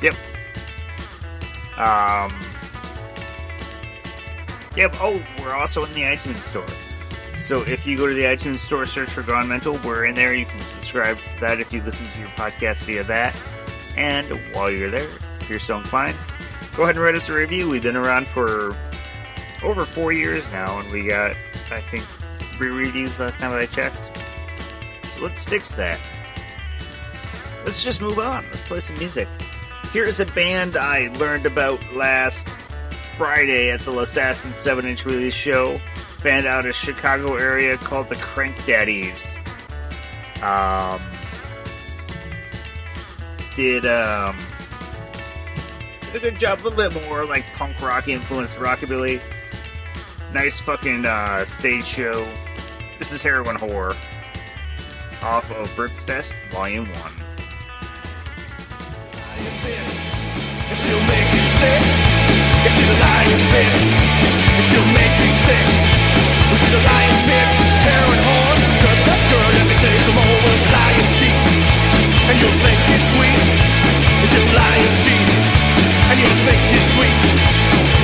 yep. 0.00 0.14
Um, 1.76 2.32
yep. 4.76 4.94
Oh, 5.00 5.22
we're 5.40 5.54
also 5.54 5.84
in 5.84 5.92
the 5.92 6.02
iTunes 6.02 6.42
store. 6.42 6.66
So 7.36 7.62
if 7.62 7.84
you 7.84 7.96
go 7.96 8.06
to 8.06 8.14
the 8.14 8.22
iTunes 8.22 8.58
store, 8.58 8.86
search 8.86 9.10
for 9.10 9.22
Gone 9.22 9.48
Mental, 9.48 9.78
we're 9.84 10.04
in 10.04 10.14
there. 10.14 10.34
You 10.34 10.46
can 10.46 10.60
subscribe 10.60 11.18
to 11.18 11.40
that 11.40 11.60
if 11.60 11.72
you 11.72 11.82
listen 11.82 12.06
to 12.06 12.18
your 12.18 12.28
podcast 12.28 12.84
via 12.84 13.02
that. 13.04 13.40
And 13.96 14.26
while 14.54 14.70
you're 14.70 14.90
there, 14.90 15.08
if 15.40 15.50
you're 15.50 15.58
so 15.58 15.78
inclined, 15.78 16.16
go 16.76 16.84
ahead 16.84 16.94
and 16.94 17.04
write 17.04 17.16
us 17.16 17.28
a 17.28 17.34
review. 17.34 17.68
We've 17.68 17.82
been 17.82 17.96
around 17.96 18.28
for 18.28 18.76
over 19.62 19.84
four 19.84 20.12
years 20.12 20.44
now, 20.52 20.78
and 20.78 20.90
we 20.92 21.08
got, 21.08 21.32
I 21.70 21.80
think, 21.80 22.04
three 22.56 22.70
reviews 22.70 23.18
last 23.18 23.38
time 23.38 23.52
I 23.52 23.66
checked. 23.66 23.96
So 25.14 25.22
let's 25.22 25.44
fix 25.44 25.72
that. 25.72 26.00
Let's 27.64 27.82
just 27.82 28.00
move 28.00 28.18
on. 28.18 28.44
Let's 28.52 28.64
play 28.64 28.80
some 28.80 28.96
music. 28.98 29.28
Here's 29.94 30.18
a 30.18 30.26
band 30.26 30.76
I 30.76 31.06
learned 31.20 31.46
about 31.46 31.78
last 31.94 32.48
Friday 33.16 33.70
at 33.70 33.78
the 33.82 33.96
Assassin 34.00 34.52
7 34.52 34.84
inch 34.84 35.06
release 35.06 35.34
show. 35.34 35.80
Band 36.20 36.46
out 36.46 36.66
of 36.66 36.74
Chicago 36.74 37.36
area 37.36 37.76
called 37.76 38.08
the 38.08 38.16
Crank 38.16 38.56
Daddies. 38.66 39.24
Um, 40.42 41.00
did 43.54 43.86
um, 43.86 44.36
did 46.06 46.16
a 46.16 46.18
good 46.18 46.40
job. 46.40 46.58
A 46.58 46.68
little 46.68 46.90
bit 46.90 47.06
more 47.06 47.24
like 47.24 47.44
punk 47.52 47.80
rock 47.80 48.08
influenced 48.08 48.56
rockabilly. 48.56 49.22
Nice 50.32 50.58
fucking 50.58 51.06
uh, 51.06 51.44
stage 51.44 51.84
show. 51.84 52.26
This 52.98 53.12
is 53.12 53.22
Heroin 53.22 53.54
Whore 53.58 53.90
off 55.22 55.48
of 55.52 55.68
Brickfest 55.76 56.34
Volume 56.50 56.86
1. 56.86 57.23
And 59.64 60.76
she'll 60.76 61.06
make 61.08 61.28
you 61.32 61.44
sick. 61.56 61.82
If 62.68 62.72
she's 62.76 62.90
a 62.90 62.98
lying 63.00 63.44
bitch, 63.48 63.80
and 64.56 64.64
she'll 64.64 64.90
make 64.92 65.14
you 65.24 65.30
sick. 65.48 65.66
She's 66.54 66.70
a 66.70 66.82
lying 66.86 67.18
bitch, 67.26 67.54
turned 68.78 69.08
up 69.10 69.20
girl. 69.26 69.48
Let 69.58 69.66
me 69.66 69.74
tell 69.80 69.90
you 69.90 70.02
some 70.06 70.18
lying 70.70 71.08
and 72.30 72.34
you'll 72.40 72.58
think 72.62 72.78
she's 72.78 73.04
sweet. 73.10 73.40
And 74.22 74.28
and 74.86 74.96
cheat, 75.02 75.28
and 76.08 76.16
you'll 76.20 76.40
think 76.46 76.60
she's 76.62 76.86
sweet. 76.94 77.18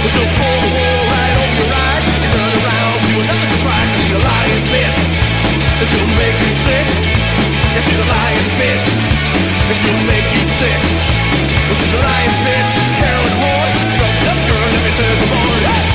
Well, 0.03 0.11
she'll 0.11 0.33
pull 0.35 0.61
wool 0.75 1.01
right 1.15 1.35
over 1.41 1.55
your 1.63 1.73
eyes. 1.73 2.05
You 2.11 2.29
turn 2.35 2.53
around 2.59 2.97
to 3.07 3.13
another 3.23 3.49
surprise. 3.55 3.89
And 3.95 4.01
she's 4.03 4.17
a 4.17 4.23
lying 4.25 4.65
bitch, 4.75 4.99
and 5.79 5.87
she'll 5.87 6.13
make 6.19 6.37
you 6.43 6.53
sick. 6.67 6.87
And 7.77 7.81
she's 7.87 8.01
a 8.01 8.09
lying 8.09 8.49
bitch, 8.59 8.87
and 9.69 9.77
she'll 9.79 10.03
make 10.11 10.27
you 10.35 10.45
sick. 10.59 11.20
Well, 11.71 11.79
she's 11.79 11.95
a 11.95 11.99
lying 11.99 12.35
bitch, 12.43 12.73
heroin 12.99 13.35
whore, 13.39 13.71
drugged 13.95 14.27
up 14.27 14.39
girl, 14.49 14.71
let 14.75 14.83
me 14.83 14.91
tell 14.97 15.89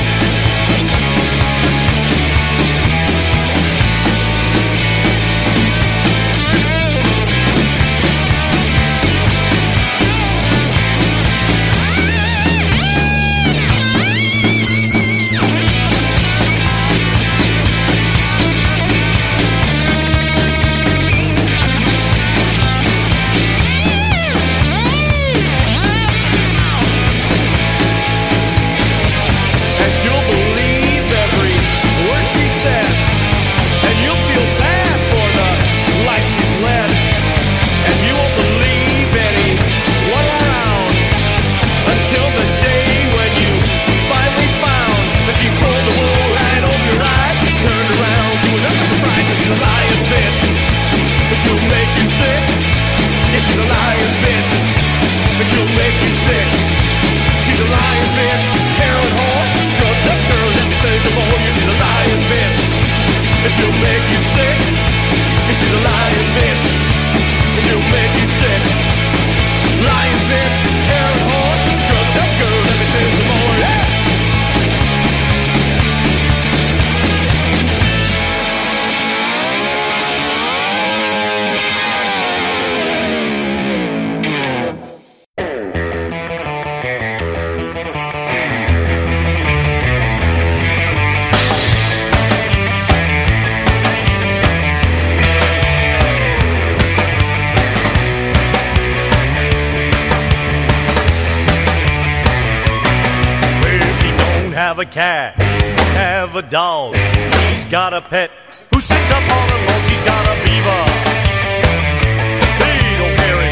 a 107.96 108.00
pet 108.02 108.30
who 108.74 108.80
sits 108.80 109.10
up 109.10 109.24
on 109.24 109.48
alone. 109.56 109.82
She's 109.88 110.04
got 110.04 110.24
a 110.28 110.36
beaver. 110.44 110.82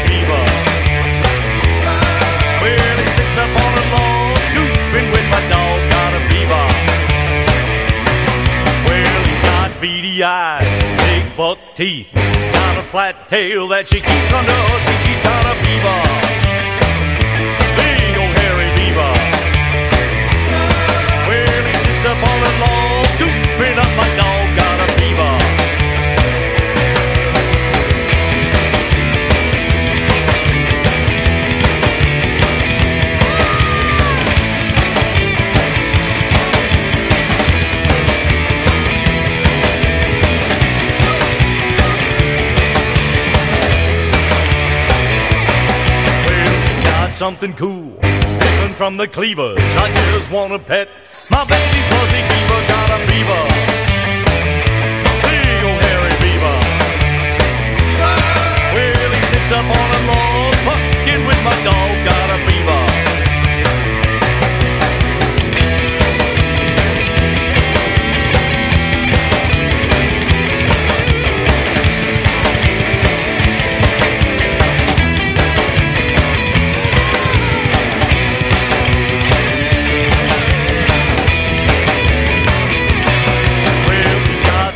Beaver. 0.05 0.43
Well, 2.61 2.97
he 3.01 3.09
sits 3.17 3.37
up 3.41 3.49
goofing 4.53 5.07
with 5.15 5.27
my 5.33 5.41
dog. 5.49 5.77
Got 5.89 6.11
a 6.13 6.21
beaver. 6.29 6.65
Well, 8.85 9.21
he's 9.25 9.41
got 9.49 9.81
beady 9.81 10.21
eyes, 10.21 10.69
big 11.05 11.25
buck 11.35 11.57
teeth, 11.73 12.11
got 12.13 12.77
a 12.77 12.83
flat 12.83 13.27
tail 13.27 13.67
that 13.69 13.87
she 13.87 13.99
keeps 13.99 14.31
under 14.31 14.57
her 14.69 14.79
seat. 14.85 15.01
She's 15.05 15.21
got 15.25 15.43
a 15.49 15.55
beaver. 15.65 16.01
big 17.81 18.13
old 18.21 18.33
hairy 18.41 18.69
beaver. 18.77 19.13
Well, 21.29 21.63
he 21.65 21.73
sits 21.85 22.05
up 22.05 22.21
all 22.29 22.41
alone. 22.53 22.74
something 47.25 47.53
cool. 47.53 47.97
Listen 48.03 48.73
from 48.75 48.97
the 48.97 49.07
cleavers, 49.07 49.57
I 49.57 49.87
just 50.13 50.29
want 50.31 50.53
to 50.53 50.59
pet 50.59 50.87
my 51.31 51.43
baby's 51.43 51.87
fuzzy 51.89 52.21
beaver 52.29 52.61
got 52.69 52.89
a 52.95 52.99
beaver. 53.09 53.43
Big 55.25 55.63
old 55.65 55.81
hairy 55.85 56.15
beaver. 56.21 56.57
Well, 58.75 59.11
he 59.17 59.21
sits 59.31 59.51
up 59.57 59.67
on 59.81 59.89
a 59.97 60.01
log, 60.11 60.53
fucking 60.69 61.25
with 61.25 61.41
my 61.49 61.57
dog, 61.65 61.93
got 62.05 62.29
a 62.29 62.37
beaver. 62.45 62.94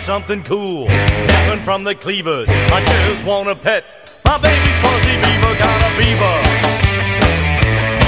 something 0.10 0.41
cool. 0.41 0.88
Nothing 0.88 1.60
from 1.60 1.84
the 1.84 1.93
cleavers. 1.93 2.49
I 2.49 2.84
just 3.05 3.24
want 3.28 3.47
a 3.47 3.55
pet. 3.55 3.84
My 4.26 4.39
baby's 4.39 4.78
fuzzy 4.82 5.16
beaver 5.22 5.53
got 5.62 5.80
a 5.86 5.91
beaver. 5.99 6.36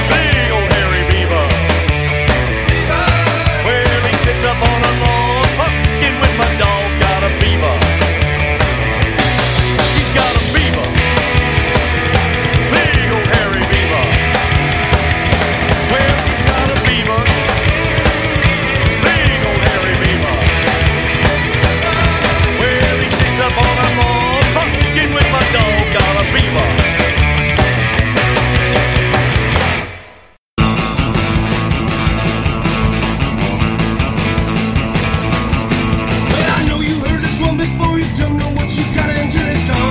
Big 0.09 0.49
old 0.49 0.69
hairy 0.73 1.03
beaver. 1.11 1.45
beaver. 2.69 3.05
Where 3.67 4.01
he 4.09 4.15
sits 4.25 4.43
up 4.45 4.57
on 4.67 4.81
a 4.81 5.05
lawn. 5.05 5.20
for 37.81 37.99
you 37.99 38.05
don't 38.17 38.37
know 38.37 38.51
what 38.55 38.69
you 38.77 38.83
got 38.95 39.09
until 39.09 39.47
it's 39.47 39.63
gone. 39.67 39.90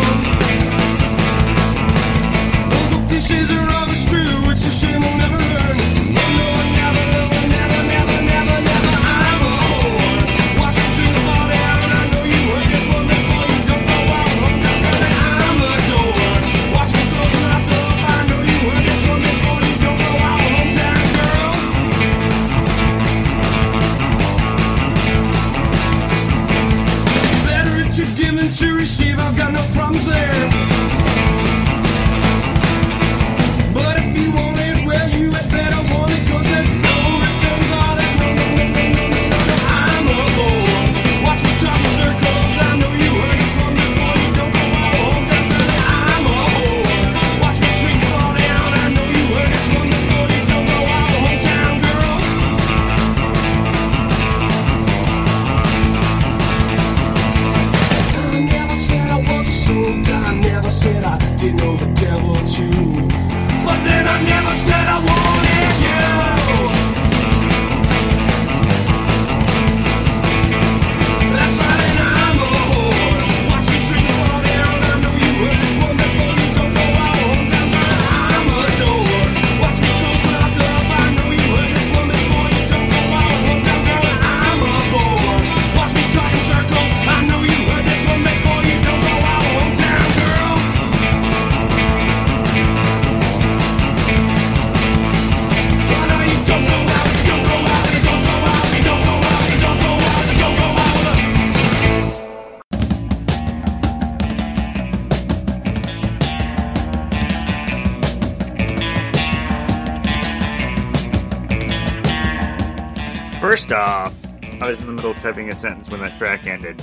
Off, 113.73 114.15
I 114.61 114.67
was 114.67 114.81
in 114.81 114.87
the 114.87 114.93
middle 114.93 115.13
of 115.13 115.19
typing 115.19 115.49
a 115.51 115.55
sentence 115.55 115.89
when 115.89 116.01
that 116.01 116.17
track 116.17 116.47
ended. 116.47 116.83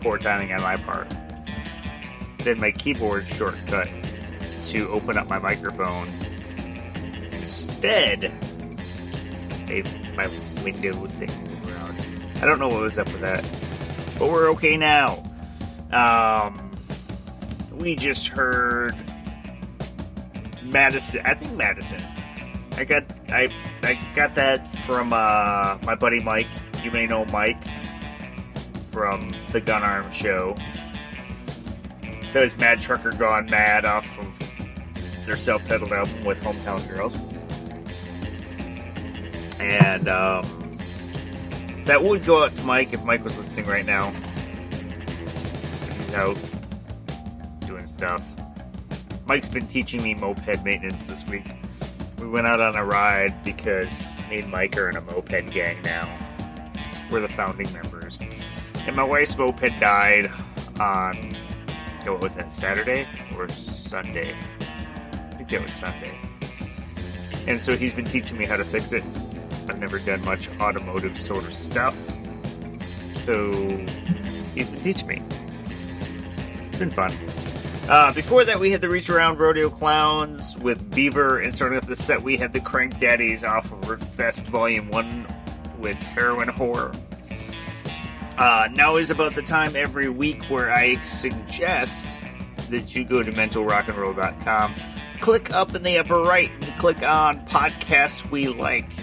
Poor 0.00 0.18
timing 0.18 0.52
on 0.52 0.62
my 0.62 0.76
part. 0.76 1.12
Then 2.38 2.60
my 2.60 2.70
keyboard 2.70 3.26
shortcut 3.26 3.88
to 4.66 4.88
open 4.88 5.18
up 5.18 5.26
my 5.26 5.38
microphone. 5.38 6.08
Instead, 7.32 8.32
my 10.16 10.28
window 10.62 11.06
thing 11.06 11.30
around. 11.66 11.96
I 12.42 12.46
don't 12.46 12.58
know 12.58 12.68
what 12.68 12.82
was 12.82 12.98
up 12.98 13.06
with 13.08 13.20
that. 13.20 13.42
But 14.18 14.30
we're 14.30 14.50
okay 14.52 14.76
now. 14.76 15.22
Um, 15.92 16.70
we 17.72 17.96
just 17.96 18.28
heard 18.28 18.94
Madison. 20.62 21.22
I 21.24 21.34
think 21.34 21.52
Madison. 21.56 22.02
I 22.76 22.84
got 22.84 23.04
I 23.28 23.48
I 23.82 23.98
got 24.14 24.34
that 24.36 24.67
from 24.88 25.12
uh, 25.12 25.76
my 25.84 25.94
buddy 25.94 26.18
Mike. 26.18 26.46
You 26.82 26.90
may 26.90 27.06
know 27.06 27.26
Mike 27.26 27.62
from 28.90 29.34
the 29.52 29.60
Gun 29.60 29.82
Arm 29.82 30.10
Show. 30.10 30.56
That 32.32 32.40
was 32.40 32.56
Mad 32.56 32.80
Trucker 32.80 33.12
Gone 33.12 33.44
Mad 33.50 33.84
off 33.84 34.06
of 34.18 35.26
their 35.26 35.36
self-titled 35.36 35.92
album 35.92 36.24
with 36.24 36.42
Hometown 36.42 36.88
Girls. 36.88 37.14
And 39.60 40.08
um, 40.08 40.78
that 41.84 42.02
would 42.02 42.24
go 42.24 42.44
out 42.44 42.52
to 42.52 42.62
Mike 42.64 42.94
if 42.94 43.04
Mike 43.04 43.22
was 43.22 43.36
listening 43.36 43.66
right 43.66 43.84
now. 43.84 44.10
He's 45.98 46.14
out 46.14 46.38
doing 47.66 47.86
stuff. 47.86 48.26
Mike's 49.26 49.50
been 49.50 49.66
teaching 49.66 50.02
me 50.02 50.14
moped 50.14 50.64
maintenance 50.64 51.06
this 51.06 51.26
week. 51.26 51.44
We 52.20 52.26
went 52.26 52.46
out 52.46 52.60
on 52.60 52.74
a 52.74 52.84
ride 52.84 53.44
because 53.44 54.06
me 54.28 54.40
and 54.40 54.50
Mike 54.50 54.76
are 54.76 54.90
in 54.90 54.96
a 54.96 55.00
moped 55.00 55.50
gang 55.50 55.80
now. 55.82 56.08
We're 57.10 57.20
the 57.20 57.28
founding 57.28 57.72
members. 57.72 58.20
And 58.86 58.96
my 58.96 59.04
wife's 59.04 59.38
moped 59.38 59.78
died 59.78 60.30
on, 60.80 61.36
oh, 62.06 62.12
what 62.12 62.20
was 62.20 62.34
that, 62.34 62.52
Saturday 62.52 63.06
or 63.36 63.48
Sunday? 63.48 64.34
I 64.60 65.36
think 65.36 65.48
that 65.50 65.62
was 65.62 65.74
Sunday. 65.74 66.18
And 67.46 67.62
so 67.62 67.76
he's 67.76 67.94
been 67.94 68.04
teaching 68.04 68.36
me 68.36 68.46
how 68.46 68.56
to 68.56 68.64
fix 68.64 68.92
it. 68.92 69.04
I've 69.68 69.78
never 69.78 69.98
done 69.98 70.24
much 70.24 70.48
automotive 70.60 71.20
sort 71.20 71.44
of 71.44 71.52
stuff. 71.52 71.96
So 72.98 73.52
he's 74.54 74.68
been 74.68 74.82
teaching 74.82 75.06
me. 75.06 75.22
It's 76.66 76.78
been 76.78 76.90
fun. 76.90 77.12
Uh, 77.88 78.12
before 78.12 78.44
that, 78.44 78.60
we 78.60 78.70
had 78.70 78.82
the 78.82 78.88
Reach 78.88 79.08
Around 79.08 79.38
Rodeo 79.38 79.70
Clowns 79.70 80.58
with 80.58 80.90
Beaver, 80.94 81.38
and 81.38 81.54
starting 81.54 81.78
off 81.78 81.86
the 81.86 81.96
set, 81.96 82.22
we 82.22 82.36
had 82.36 82.52
the 82.52 82.60
Crank 82.60 82.98
Daddies 83.00 83.42
off 83.42 83.72
of 83.72 84.02
Fest 84.10 84.46
Volume 84.48 84.90
1 84.90 85.26
with 85.78 85.96
Heroin 85.96 86.50
Whore. 86.50 86.94
Uh, 88.36 88.68
now 88.74 88.96
is 88.96 89.10
about 89.10 89.34
the 89.34 89.40
time 89.40 89.74
every 89.74 90.10
week 90.10 90.42
where 90.50 90.70
I 90.70 90.96
suggest 90.96 92.06
that 92.68 92.94
you 92.94 93.06
go 93.06 93.22
to 93.22 93.32
mentalrockandroll.com, 93.32 94.74
click 95.20 95.50
up 95.54 95.74
in 95.74 95.82
the 95.82 95.96
upper 95.96 96.20
right, 96.20 96.50
and 96.60 96.78
click 96.78 97.02
on 97.02 97.40
Podcasts 97.46 98.30
We 98.30 98.48
Like. 98.48 98.94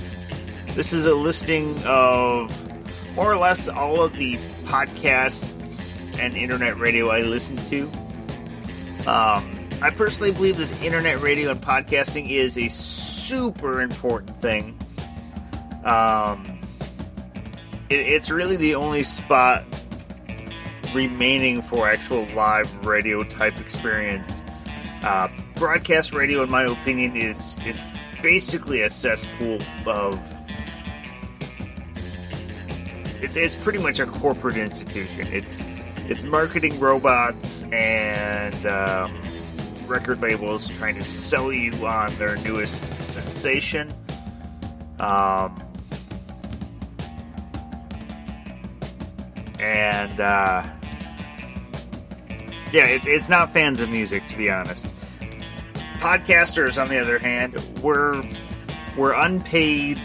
This 0.75 0.93
is 0.93 1.07
a 1.07 1.15
listing 1.15 1.75
of 1.85 2.51
more 3.15 3.31
or 3.31 3.37
less 3.37 3.67
all 3.67 4.03
of 4.03 4.13
the 4.13 4.35
podcasts 4.65 5.91
and 6.19 6.37
internet 6.37 6.77
radio 6.77 7.09
I 7.09 7.21
listen 7.21 7.57
to. 7.65 7.89
Um, 9.07 9.69
I 9.81 9.91
personally 9.91 10.31
believe 10.31 10.57
that 10.57 10.81
internet 10.81 11.21
radio 11.21 11.51
and 11.51 11.61
podcasting 11.61 12.29
is 12.29 12.57
a 12.57 12.69
super 12.69 13.81
important 13.81 14.41
thing. 14.41 14.79
Um, 15.83 16.59
it, 17.89 17.99
it's 17.99 18.31
really 18.31 18.55
the 18.55 18.75
only 18.75 19.03
spot 19.03 19.63
remaining 20.93 21.61
for 21.61 21.87
actual 21.87 22.25
live 22.33 22.85
radio 22.85 23.23
type 23.23 23.59
experience. 23.59 24.41
Uh, 25.03 25.27
broadcast 25.55 26.13
radio, 26.13 26.41
in 26.41 26.49
my 26.49 26.63
opinion, 26.63 27.15
is 27.15 27.59
is 27.65 27.79
basically 28.23 28.81
a 28.81 28.89
cesspool 28.89 29.59
of. 29.85 30.19
It's 33.21 33.37
it's 33.37 33.55
pretty 33.55 33.79
much 33.79 33.99
a 33.99 34.07
corporate 34.07 34.57
institution. 34.57 35.27
It's 35.27 35.61
it's 36.07 36.23
marketing 36.23 36.79
robots 36.79 37.63
and 37.71 38.65
um, 38.65 39.19
record 39.87 40.21
labels 40.21 40.67
trying 40.69 40.95
to 40.95 41.03
sell 41.03 41.51
you 41.51 41.73
on 41.85 42.13
their 42.15 42.37
newest 42.37 42.85
sensation. 43.03 43.91
Um, 44.99 45.61
and 49.59 50.19
uh, 50.19 50.63
yeah, 52.71 52.85
it, 52.85 53.05
it's 53.05 53.29
not 53.29 53.51
fans 53.51 53.81
of 53.81 53.89
music, 53.89 54.27
to 54.27 54.37
be 54.37 54.49
honest. 54.49 54.87
Podcasters, 55.99 56.81
on 56.81 56.89
the 56.89 56.99
other 56.99 57.17
hand, 57.17 57.55
we're 57.81 58.21
we're 58.95 59.13
unpaid 59.13 59.99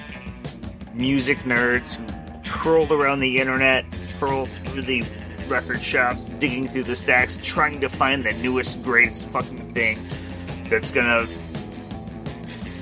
music 0.94 1.38
nerds 1.40 1.96
who 1.96 2.42
troll 2.42 2.92
around 2.92 3.20
the 3.20 3.38
internet, 3.38 3.84
troll 4.18 4.46
through 4.46 4.82
the 4.82 5.04
record 5.50 5.80
shops, 5.80 6.26
digging 6.38 6.68
through 6.68 6.84
the 6.84 6.96
stacks, 6.96 7.38
trying 7.42 7.80
to 7.80 7.88
find 7.88 8.24
the 8.24 8.32
newest, 8.34 8.82
greatest 8.82 9.26
fucking 9.26 9.74
thing 9.74 9.98
that's 10.68 10.90
gonna 10.90 11.26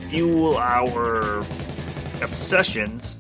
fuel 0.09 0.57
our 0.57 1.39
obsessions. 2.23 3.19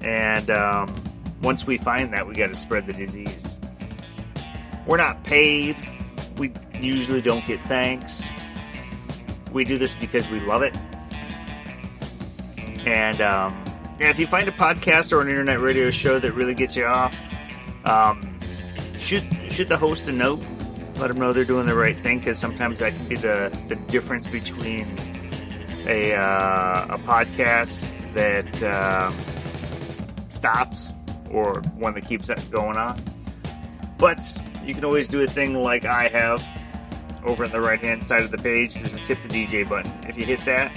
And 0.00 0.50
um, 0.50 0.94
once 1.42 1.66
we 1.66 1.76
find 1.76 2.12
that, 2.12 2.26
we 2.26 2.34
got 2.34 2.48
to 2.48 2.56
spread 2.56 2.86
the 2.86 2.92
disease. 2.92 3.56
We're 4.86 4.96
not 4.96 5.22
paid. 5.24 5.76
We 6.38 6.52
usually 6.74 7.20
don't 7.20 7.46
get 7.46 7.60
thanks. 7.66 8.28
We 9.52 9.64
do 9.64 9.76
this 9.76 9.94
because 9.94 10.30
we 10.30 10.40
love 10.40 10.62
it. 10.62 10.76
And 12.86 13.20
um, 13.20 13.64
if 13.98 14.18
you 14.18 14.26
find 14.26 14.48
a 14.48 14.52
podcast 14.52 15.12
or 15.12 15.20
an 15.20 15.28
internet 15.28 15.60
radio 15.60 15.90
show 15.90 16.18
that 16.18 16.32
really 16.32 16.54
gets 16.54 16.76
you 16.76 16.86
off, 16.86 17.14
um, 17.88 18.38
shoot 18.98 19.22
shoot 19.48 19.68
the 19.68 19.76
host 19.76 20.08
a 20.08 20.12
note. 20.12 20.40
Let 20.96 21.08
them 21.08 21.18
know 21.18 21.32
they're 21.32 21.44
doing 21.44 21.66
the 21.66 21.74
right 21.74 21.96
thing 21.96 22.18
because 22.18 22.38
sometimes 22.38 22.80
that 22.80 22.92
can 22.92 23.06
be 23.08 23.16
the, 23.16 23.56
the 23.68 23.76
difference 23.76 24.26
between 24.26 24.86
a, 25.86 26.14
uh, 26.14 26.86
a 26.90 26.98
podcast 26.98 27.86
that 28.14 28.62
um 28.64 29.14
stops 30.28 30.92
or 31.30 31.60
one 31.76 31.94
that 31.94 32.06
keeps 32.06 32.28
going 32.50 32.76
on. 32.76 33.00
But 33.98 34.20
you 34.64 34.74
can 34.74 34.84
always 34.84 35.08
do 35.08 35.20
a 35.22 35.26
thing 35.26 35.54
like 35.54 35.84
I 35.84 36.08
have 36.08 36.46
over 37.26 37.44
on 37.44 37.50
the 37.50 37.60
right 37.60 37.80
hand 37.80 38.04
side 38.04 38.22
of 38.22 38.30
the 38.30 38.38
page. 38.38 38.74
There's 38.74 38.94
a 38.94 39.00
tip 39.00 39.20
to 39.22 39.28
DJ 39.28 39.68
button. 39.68 39.92
If 40.08 40.16
you 40.16 40.24
hit 40.24 40.44
that, 40.44 40.76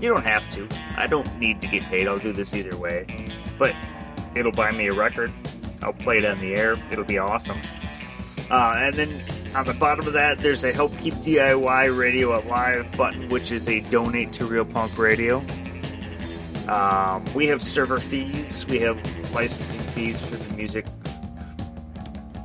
you 0.00 0.08
don't 0.08 0.24
have 0.24 0.48
to. 0.50 0.68
I 0.96 1.06
don't 1.06 1.38
need 1.38 1.60
to 1.62 1.68
get 1.68 1.82
paid. 1.84 2.08
I'll 2.08 2.16
do 2.16 2.32
this 2.32 2.54
either 2.54 2.76
way. 2.76 3.06
But 3.58 3.74
it'll 4.34 4.52
buy 4.52 4.70
me 4.70 4.88
a 4.88 4.94
record. 4.94 5.32
I'll 5.82 5.92
play 5.92 6.18
it 6.18 6.24
on 6.24 6.38
the 6.38 6.54
air. 6.54 6.76
It'll 6.90 7.04
be 7.04 7.18
awesome. 7.18 7.58
Uh, 8.50 8.74
and 8.78 8.94
then 8.94 9.08
on 9.54 9.66
the 9.66 9.74
bottom 9.74 10.06
of 10.06 10.12
that, 10.14 10.38
there's 10.38 10.64
a 10.64 10.72
Help 10.72 10.96
Keep 10.98 11.14
DIY 11.14 11.98
Radio 11.98 12.38
Alive 12.38 12.90
button, 12.96 13.28
which 13.28 13.50
is 13.52 13.68
a 13.68 13.80
donate 13.80 14.32
to 14.32 14.44
Real 14.44 14.64
Punk 14.64 14.96
Radio. 14.98 15.42
Um, 16.68 17.24
we 17.34 17.46
have 17.46 17.62
server 17.62 17.98
fees. 17.98 18.66
We 18.66 18.78
have 18.80 18.98
licensing 19.32 19.80
fees 19.80 20.20
for 20.20 20.36
the 20.36 20.54
music 20.54 20.86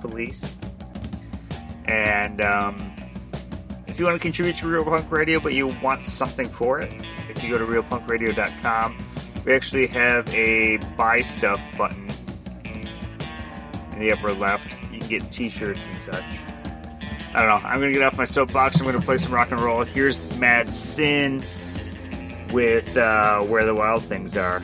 police. 0.01 0.55
And 1.85 2.41
um, 2.41 2.93
if 3.87 3.99
you 3.99 4.05
want 4.05 4.15
to 4.15 4.19
contribute 4.19 4.57
to 4.57 4.67
Real 4.67 4.83
Punk 4.83 5.11
Radio, 5.11 5.39
but 5.39 5.53
you 5.53 5.67
want 5.81 6.03
something 6.03 6.47
for 6.47 6.79
it, 6.79 6.93
if 7.29 7.43
you 7.43 7.49
go 7.49 7.57
to 7.57 7.65
realpunkradio.com, 7.65 8.97
we 9.45 9.53
actually 9.53 9.87
have 9.87 10.33
a 10.33 10.77
buy 10.97 11.21
stuff 11.21 11.61
button 11.77 12.12
in 13.93 13.99
the 13.99 14.11
upper 14.11 14.33
left. 14.33 14.67
You 14.91 14.99
can 14.99 15.07
get 15.07 15.31
t-shirts 15.31 15.85
and 15.87 15.97
such. 15.97 16.23
I 17.33 17.41
don't 17.41 17.47
know. 17.47 17.67
I'm 17.67 17.79
gonna 17.79 17.91
get 17.91 18.03
off 18.03 18.17
my 18.17 18.25
soapbox. 18.25 18.79
I'm 18.79 18.85
gonna 18.85 19.01
play 19.01 19.17
some 19.17 19.33
rock 19.33 19.51
and 19.51 19.59
roll. 19.59 19.83
Here's 19.83 20.19
Mad 20.37 20.73
Sin 20.73 21.43
with 22.51 22.95
uh, 22.95 23.41
Where 23.41 23.65
the 23.65 23.73
Wild 23.73 24.03
Things 24.03 24.37
Are. 24.37 24.61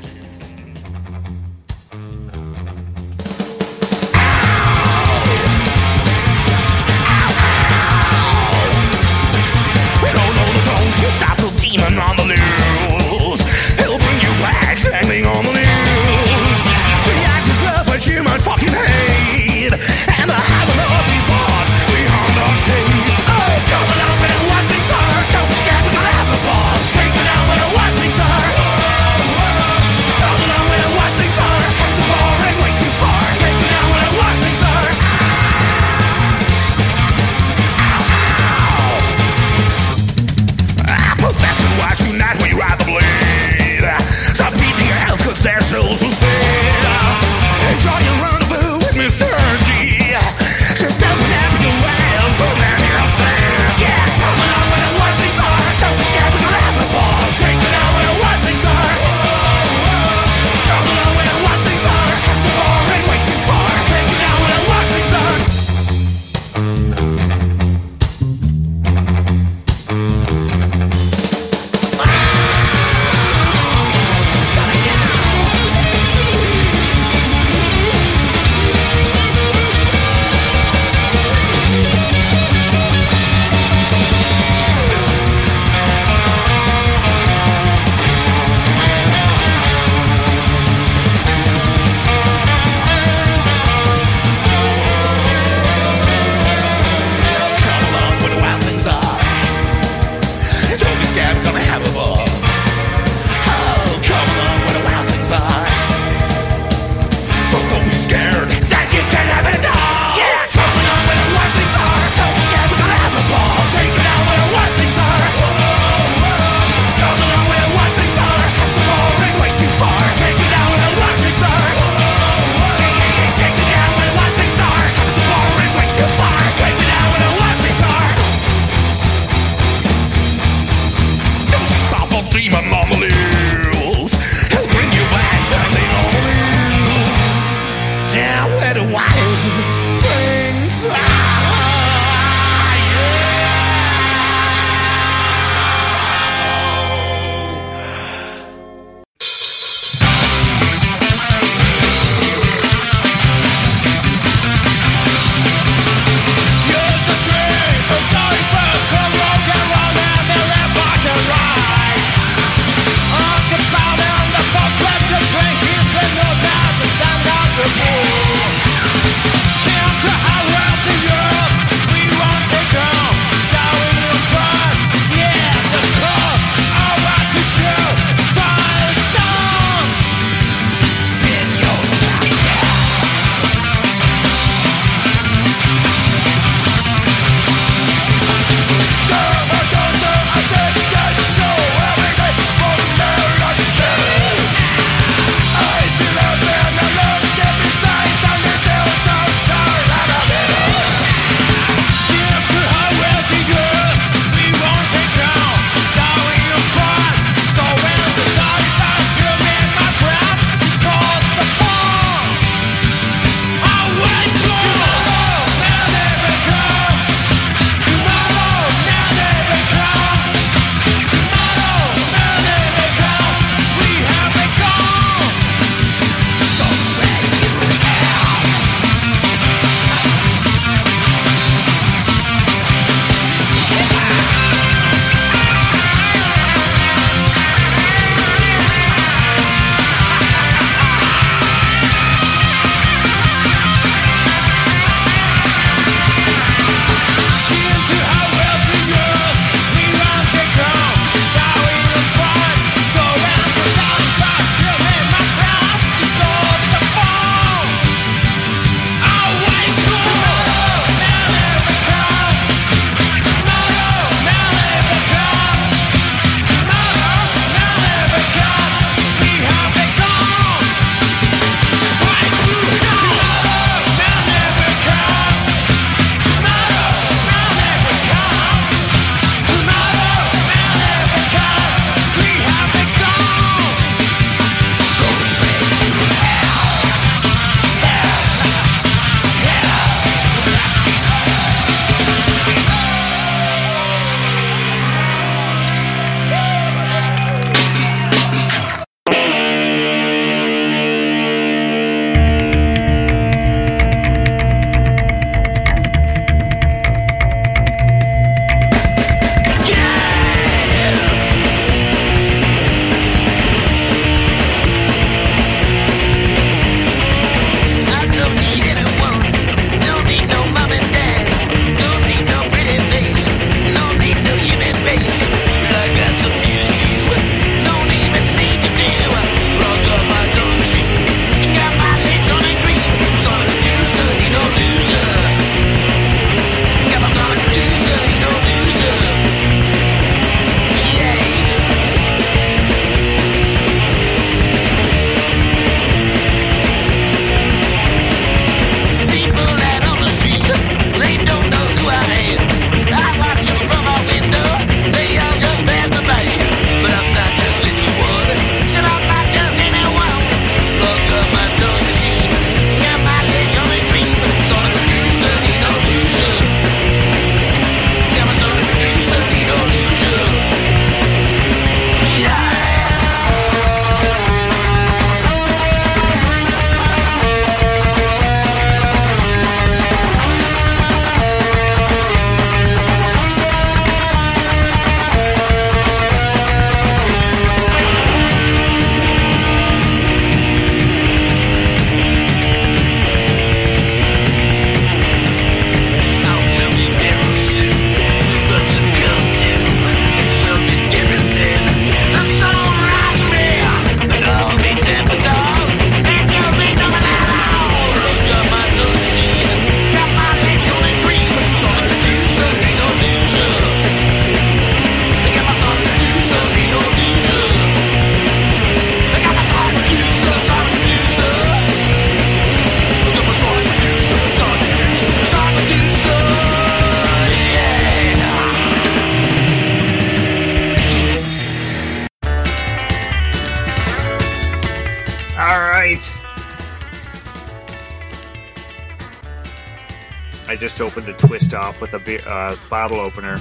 With 441.80 441.94
a 441.94 442.00
be- 442.00 442.20
uh, 442.26 442.56
bottle 442.70 443.00
opener. 443.00 443.38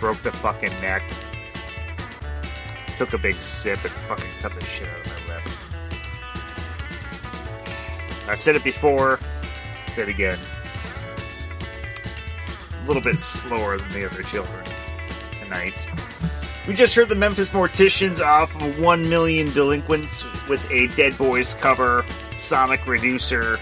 Broke 0.00 0.18
the 0.18 0.32
fucking 0.32 0.72
neck. 0.80 1.02
Took 2.98 3.12
a 3.12 3.18
big 3.18 3.36
sip 3.36 3.82
and 3.82 3.92
fucking 3.92 4.30
cut 4.40 4.52
the 4.52 4.64
shit 4.64 4.88
out 4.88 5.06
of 5.06 5.28
my 5.28 5.34
lip. 5.34 5.42
I've 8.28 8.40
said 8.40 8.56
it 8.56 8.64
before, 8.64 9.18
said 9.94 10.08
it 10.08 10.10
again. 10.10 10.38
A 12.82 12.86
little 12.86 13.02
bit 13.02 13.18
slower 13.20 13.78
than 13.78 13.90
the 13.92 14.06
other 14.06 14.22
children 14.22 14.64
tonight. 15.42 15.88
We 16.66 16.74
just 16.74 16.94
heard 16.94 17.08
the 17.08 17.14
Memphis 17.14 17.48
Morticians 17.48 18.20
off 18.20 18.54
of 18.60 18.78
1 18.78 19.08
Million 19.08 19.50
Delinquents 19.52 20.24
with 20.48 20.70
a 20.70 20.88
Dead 20.88 21.16
Boys 21.16 21.54
cover, 21.54 22.04
Sonic 22.36 22.86
Reducer. 22.86 23.58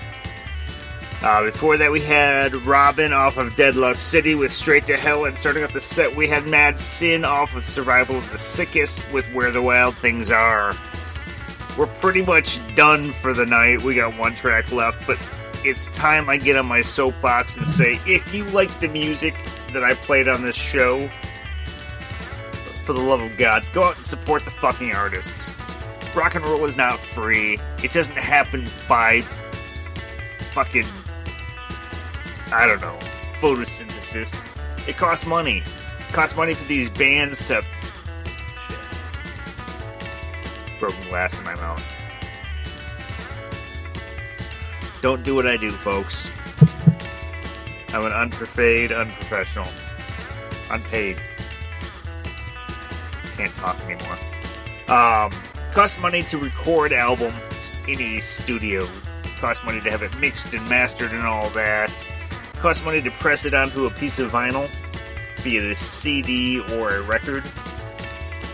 Uh, 1.26 1.42
before 1.42 1.76
that, 1.76 1.90
we 1.90 2.00
had 2.00 2.54
Robin 2.64 3.12
off 3.12 3.36
of 3.36 3.56
Deadlock 3.56 3.96
City 3.96 4.36
with 4.36 4.52
Straight 4.52 4.86
to 4.86 4.96
Hell, 4.96 5.24
and 5.24 5.36
starting 5.36 5.64
off 5.64 5.72
the 5.72 5.80
set, 5.80 6.14
we 6.14 6.28
had 6.28 6.46
Mad 6.46 6.78
Sin 6.78 7.24
off 7.24 7.56
of 7.56 7.64
Survival 7.64 8.18
of 8.18 8.30
the 8.30 8.38
Sickest 8.38 9.12
with 9.12 9.26
Where 9.34 9.50
the 9.50 9.60
Wild 9.60 9.96
Things 9.96 10.30
Are. 10.30 10.72
We're 11.76 11.88
pretty 11.88 12.24
much 12.24 12.60
done 12.76 13.12
for 13.12 13.34
the 13.34 13.44
night. 13.44 13.82
We 13.82 13.96
got 13.96 14.16
one 14.16 14.36
track 14.36 14.70
left, 14.70 15.04
but 15.04 15.18
it's 15.64 15.88
time 15.88 16.28
I 16.28 16.36
get 16.36 16.54
on 16.54 16.66
my 16.66 16.80
soapbox 16.80 17.56
and 17.56 17.66
say 17.66 17.98
if 18.06 18.32
you 18.32 18.44
like 18.50 18.70
the 18.78 18.86
music 18.86 19.34
that 19.72 19.82
I 19.82 19.94
played 19.94 20.28
on 20.28 20.42
this 20.42 20.54
show, 20.54 21.08
for 22.84 22.92
the 22.92 23.00
love 23.00 23.20
of 23.20 23.36
God, 23.36 23.66
go 23.72 23.82
out 23.82 23.96
and 23.96 24.06
support 24.06 24.44
the 24.44 24.52
fucking 24.52 24.94
artists. 24.94 25.52
Rock 26.14 26.36
and 26.36 26.44
roll 26.44 26.64
is 26.66 26.76
not 26.76 27.00
free. 27.00 27.58
It 27.82 27.92
doesn't 27.92 28.16
happen 28.16 28.68
by 28.88 29.22
fucking 30.52 30.86
I 32.52 32.66
don't 32.66 32.80
know 32.80 32.98
photosynthesis. 33.40 34.46
It 34.88 34.96
costs 34.96 35.26
money. 35.26 35.58
It 35.58 36.12
costs 36.12 36.36
money 36.36 36.54
for 36.54 36.64
these 36.64 36.88
bands 36.88 37.44
to 37.44 37.64
broken 40.78 41.08
glass 41.08 41.38
in 41.38 41.44
my 41.44 41.54
mouth. 41.56 41.82
Don't 45.02 45.22
do 45.22 45.34
what 45.34 45.46
I 45.46 45.56
do, 45.56 45.70
folks. 45.70 46.30
I'm 47.90 48.04
an 48.04 48.12
unpaid, 48.12 48.92
unprofessional, 48.92 49.68
unpaid. 50.70 51.16
Can't 53.36 53.52
talk 53.54 53.78
anymore. 53.82 54.18
Um, 54.88 55.30
costs 55.72 55.98
money 55.98 56.22
to 56.22 56.38
record 56.38 56.92
albums 56.92 57.72
in 57.86 58.00
a 58.00 58.20
studio. 58.20 58.86
Costs 59.36 59.64
money 59.64 59.80
to 59.80 59.90
have 59.90 60.02
it 60.02 60.18
mixed 60.18 60.54
and 60.54 60.66
mastered 60.68 61.12
and 61.12 61.24
all 61.24 61.50
that. 61.50 61.92
Costs 62.60 62.84
money 62.84 63.02
to 63.02 63.10
press 63.10 63.44
it 63.44 63.54
onto 63.54 63.86
a 63.86 63.90
piece 63.90 64.18
of 64.18 64.30
vinyl, 64.30 64.70
be 65.44 65.58
it 65.58 65.64
a 65.64 65.74
CD 65.74 66.60
or 66.74 66.90
a 66.90 67.02
record. 67.02 67.44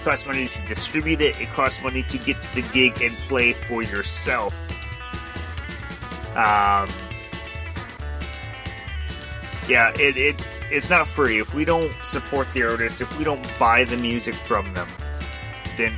Costs 0.05 0.27
money 0.27 0.49
to 0.49 0.63
distribute 0.67 1.21
it. 1.21 1.41
It 1.41 1.51
costs 1.53 1.83
money 1.83 2.03
to 2.05 2.19
get 2.19 2.43
to 2.43 2.55
the 2.55 2.63
gig 2.73 3.01
and 3.01 3.15
play 3.29 3.53
for 3.53 3.83
yourself. 3.83 4.53
Um, 6.37 6.89
yeah, 9.69 9.93
it, 9.99 10.17
it 10.17 10.47
it's 10.71 10.91
not 10.91 11.07
free. 11.07 11.39
If 11.39 11.55
we 11.55 11.65
don't 11.65 11.93
support 12.05 12.53
the 12.55 12.63
artists, 12.65 13.01
if 13.01 13.19
we 13.19 13.25
don't 13.25 13.47
buy 13.59 13.85
the 13.85 13.97
music 13.97 14.35
from 14.35 14.73
them, 14.73 14.89
then 15.77 15.95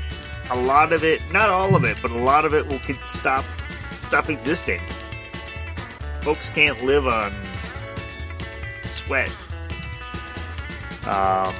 a 0.50 0.56
lot 0.56 0.92
of 0.92 1.04
it, 1.04 1.22
not 1.32 1.48
all 1.48 1.74
of 1.74 1.84
it, 1.84 1.96
but 2.02 2.10
a 2.10 2.18
lot 2.18 2.44
of 2.44 2.52
it 2.52 2.66
will 2.66 2.80
stop 3.06 3.44
stop 3.92 4.28
existing. 4.28 4.80
Folks 6.20 6.50
can't 6.50 6.82
live 6.84 7.06
on 7.06 7.32
sweat. 8.88 9.30
Um, 11.06 11.54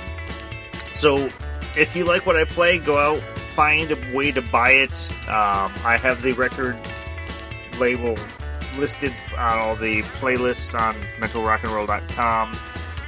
so 0.93 1.29
if 1.77 1.95
you 1.95 2.05
like 2.05 2.27
what 2.27 2.37
I 2.37 2.45
play, 2.45 2.79
go 2.79 2.99
out, 2.99 3.21
find 3.39 3.91
a 3.91 4.17
way 4.17 4.33
to 4.33 4.43
buy 4.43 4.71
it. 4.71 5.11
Um, 5.29 5.73
I 5.85 5.99
have 6.01 6.23
the 6.23 6.33
record 6.33 6.77
label 7.79 8.17
listed 8.77 9.15
on 9.37 9.59
all 9.59 9.77
the 9.77 10.03
playlists 10.03 10.79
on 10.79 10.95
mentalrockandroll.com, 11.21 12.55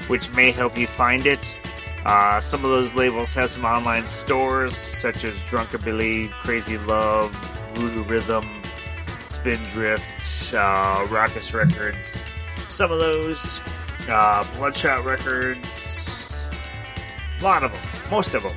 which 0.08 0.30
may 0.34 0.50
help 0.50 0.78
you 0.78 0.86
find 0.86 1.26
it. 1.26 1.56
Uh, 2.04 2.40
some 2.40 2.64
of 2.64 2.70
those 2.70 2.94
labels 2.94 3.34
have 3.34 3.50
some 3.50 3.64
online 3.64 4.06
stores, 4.06 4.76
such 4.76 5.24
as 5.24 5.34
Drunkabilly, 5.40 6.30
Crazy 6.30 6.78
Love, 6.78 7.32
Voodoo 7.74 8.04
Rhythm, 8.04 8.48
Spindrift, 9.26 10.54
uh, 10.54 11.04
Raucous 11.10 11.52
Records. 11.52 12.16
Some 12.68 12.92
of 12.92 13.00
those, 13.00 13.60
uh, 14.08 14.44
Bloodshot 14.56 15.04
Records, 15.04 16.34
a 17.40 17.42
lot 17.42 17.62
of 17.62 17.72
them, 17.72 17.82
most 18.10 18.34
of 18.34 18.42
them, 18.42 18.54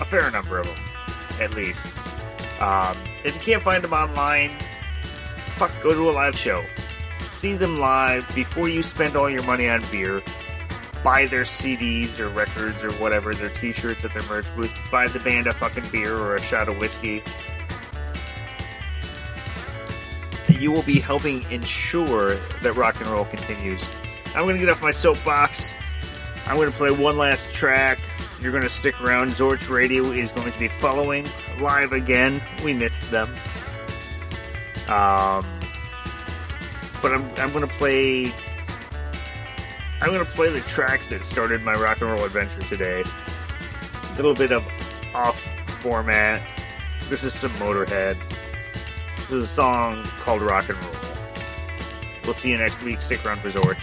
a 0.00 0.04
fair 0.04 0.30
number 0.30 0.58
of 0.58 0.66
them, 0.66 0.76
at 1.40 1.54
least. 1.54 1.86
Um, 2.60 2.96
if 3.24 3.34
you 3.34 3.40
can't 3.40 3.62
find 3.62 3.82
them 3.82 3.92
online, 3.92 4.50
fuck, 5.56 5.72
go 5.82 5.92
to 5.92 6.10
a 6.10 6.12
live 6.12 6.36
show. 6.36 6.64
See 7.30 7.54
them 7.54 7.78
live 7.78 8.28
before 8.34 8.68
you 8.68 8.82
spend 8.82 9.16
all 9.16 9.30
your 9.30 9.42
money 9.44 9.68
on 9.68 9.82
beer. 9.90 10.22
Buy 11.02 11.26
their 11.26 11.42
CDs 11.42 12.18
or 12.18 12.28
records 12.28 12.82
or 12.82 12.92
whatever, 12.94 13.34
their 13.34 13.48
t 13.48 13.72
shirts 13.72 14.04
at 14.04 14.12
their 14.12 14.22
merch 14.24 14.54
booth. 14.54 14.76
Buy 14.90 15.06
the 15.06 15.20
band 15.20 15.46
a 15.46 15.54
fucking 15.54 15.88
beer 15.90 16.14
or 16.16 16.34
a 16.34 16.42
shot 16.42 16.68
of 16.68 16.78
whiskey. 16.78 17.22
You 20.48 20.72
will 20.72 20.82
be 20.82 21.00
helping 21.00 21.50
ensure 21.50 22.34
that 22.62 22.74
rock 22.74 23.00
and 23.00 23.08
roll 23.08 23.24
continues. 23.24 23.88
I'm 24.34 24.46
to 24.46 24.58
get 24.58 24.68
off 24.68 24.82
my 24.82 24.90
soapbox. 24.90 25.74
I'm 26.46 26.56
to 26.70 26.70
play 26.76 26.90
one 26.90 27.18
last 27.18 27.52
track. 27.52 27.98
You're 28.40 28.52
to 28.62 28.68
stick 28.68 29.00
around. 29.00 29.30
Zorch 29.30 29.68
Radio 29.68 30.04
is 30.04 30.30
going 30.32 30.50
to 30.50 30.58
be 30.58 30.68
following 30.68 31.26
live 31.60 31.92
again. 31.92 32.42
We 32.64 32.72
missed 32.72 33.10
them. 33.10 33.28
Um, 34.88 35.46
but 37.02 37.12
I'm 37.12 37.30
I'm 37.36 37.52
gonna 37.52 37.66
play. 37.66 38.32
I'm 40.00 40.12
gonna 40.12 40.24
play 40.24 40.50
the 40.50 40.60
track 40.60 41.00
that 41.10 41.22
started 41.22 41.62
my 41.62 41.74
rock 41.74 42.00
and 42.00 42.10
roll 42.10 42.24
adventure 42.24 42.60
today. 42.62 43.02
A 43.02 44.16
little 44.16 44.34
bit 44.34 44.52
of 44.52 44.66
off 45.14 45.40
format. 45.80 46.46
This 47.08 47.24
is 47.24 47.32
some 47.32 47.52
Motorhead. 47.52 48.16
This 49.16 49.32
is 49.32 49.44
a 49.44 49.46
song 49.46 50.04
called 50.18 50.42
Rock 50.42 50.68
and 50.68 50.78
Roll. 50.78 50.94
We'll 52.24 52.34
see 52.34 52.50
you 52.50 52.56
next 52.56 52.82
week. 52.82 53.00
Stick 53.00 53.24
around 53.24 53.40
for 53.40 53.50
Zorch. 53.50 53.80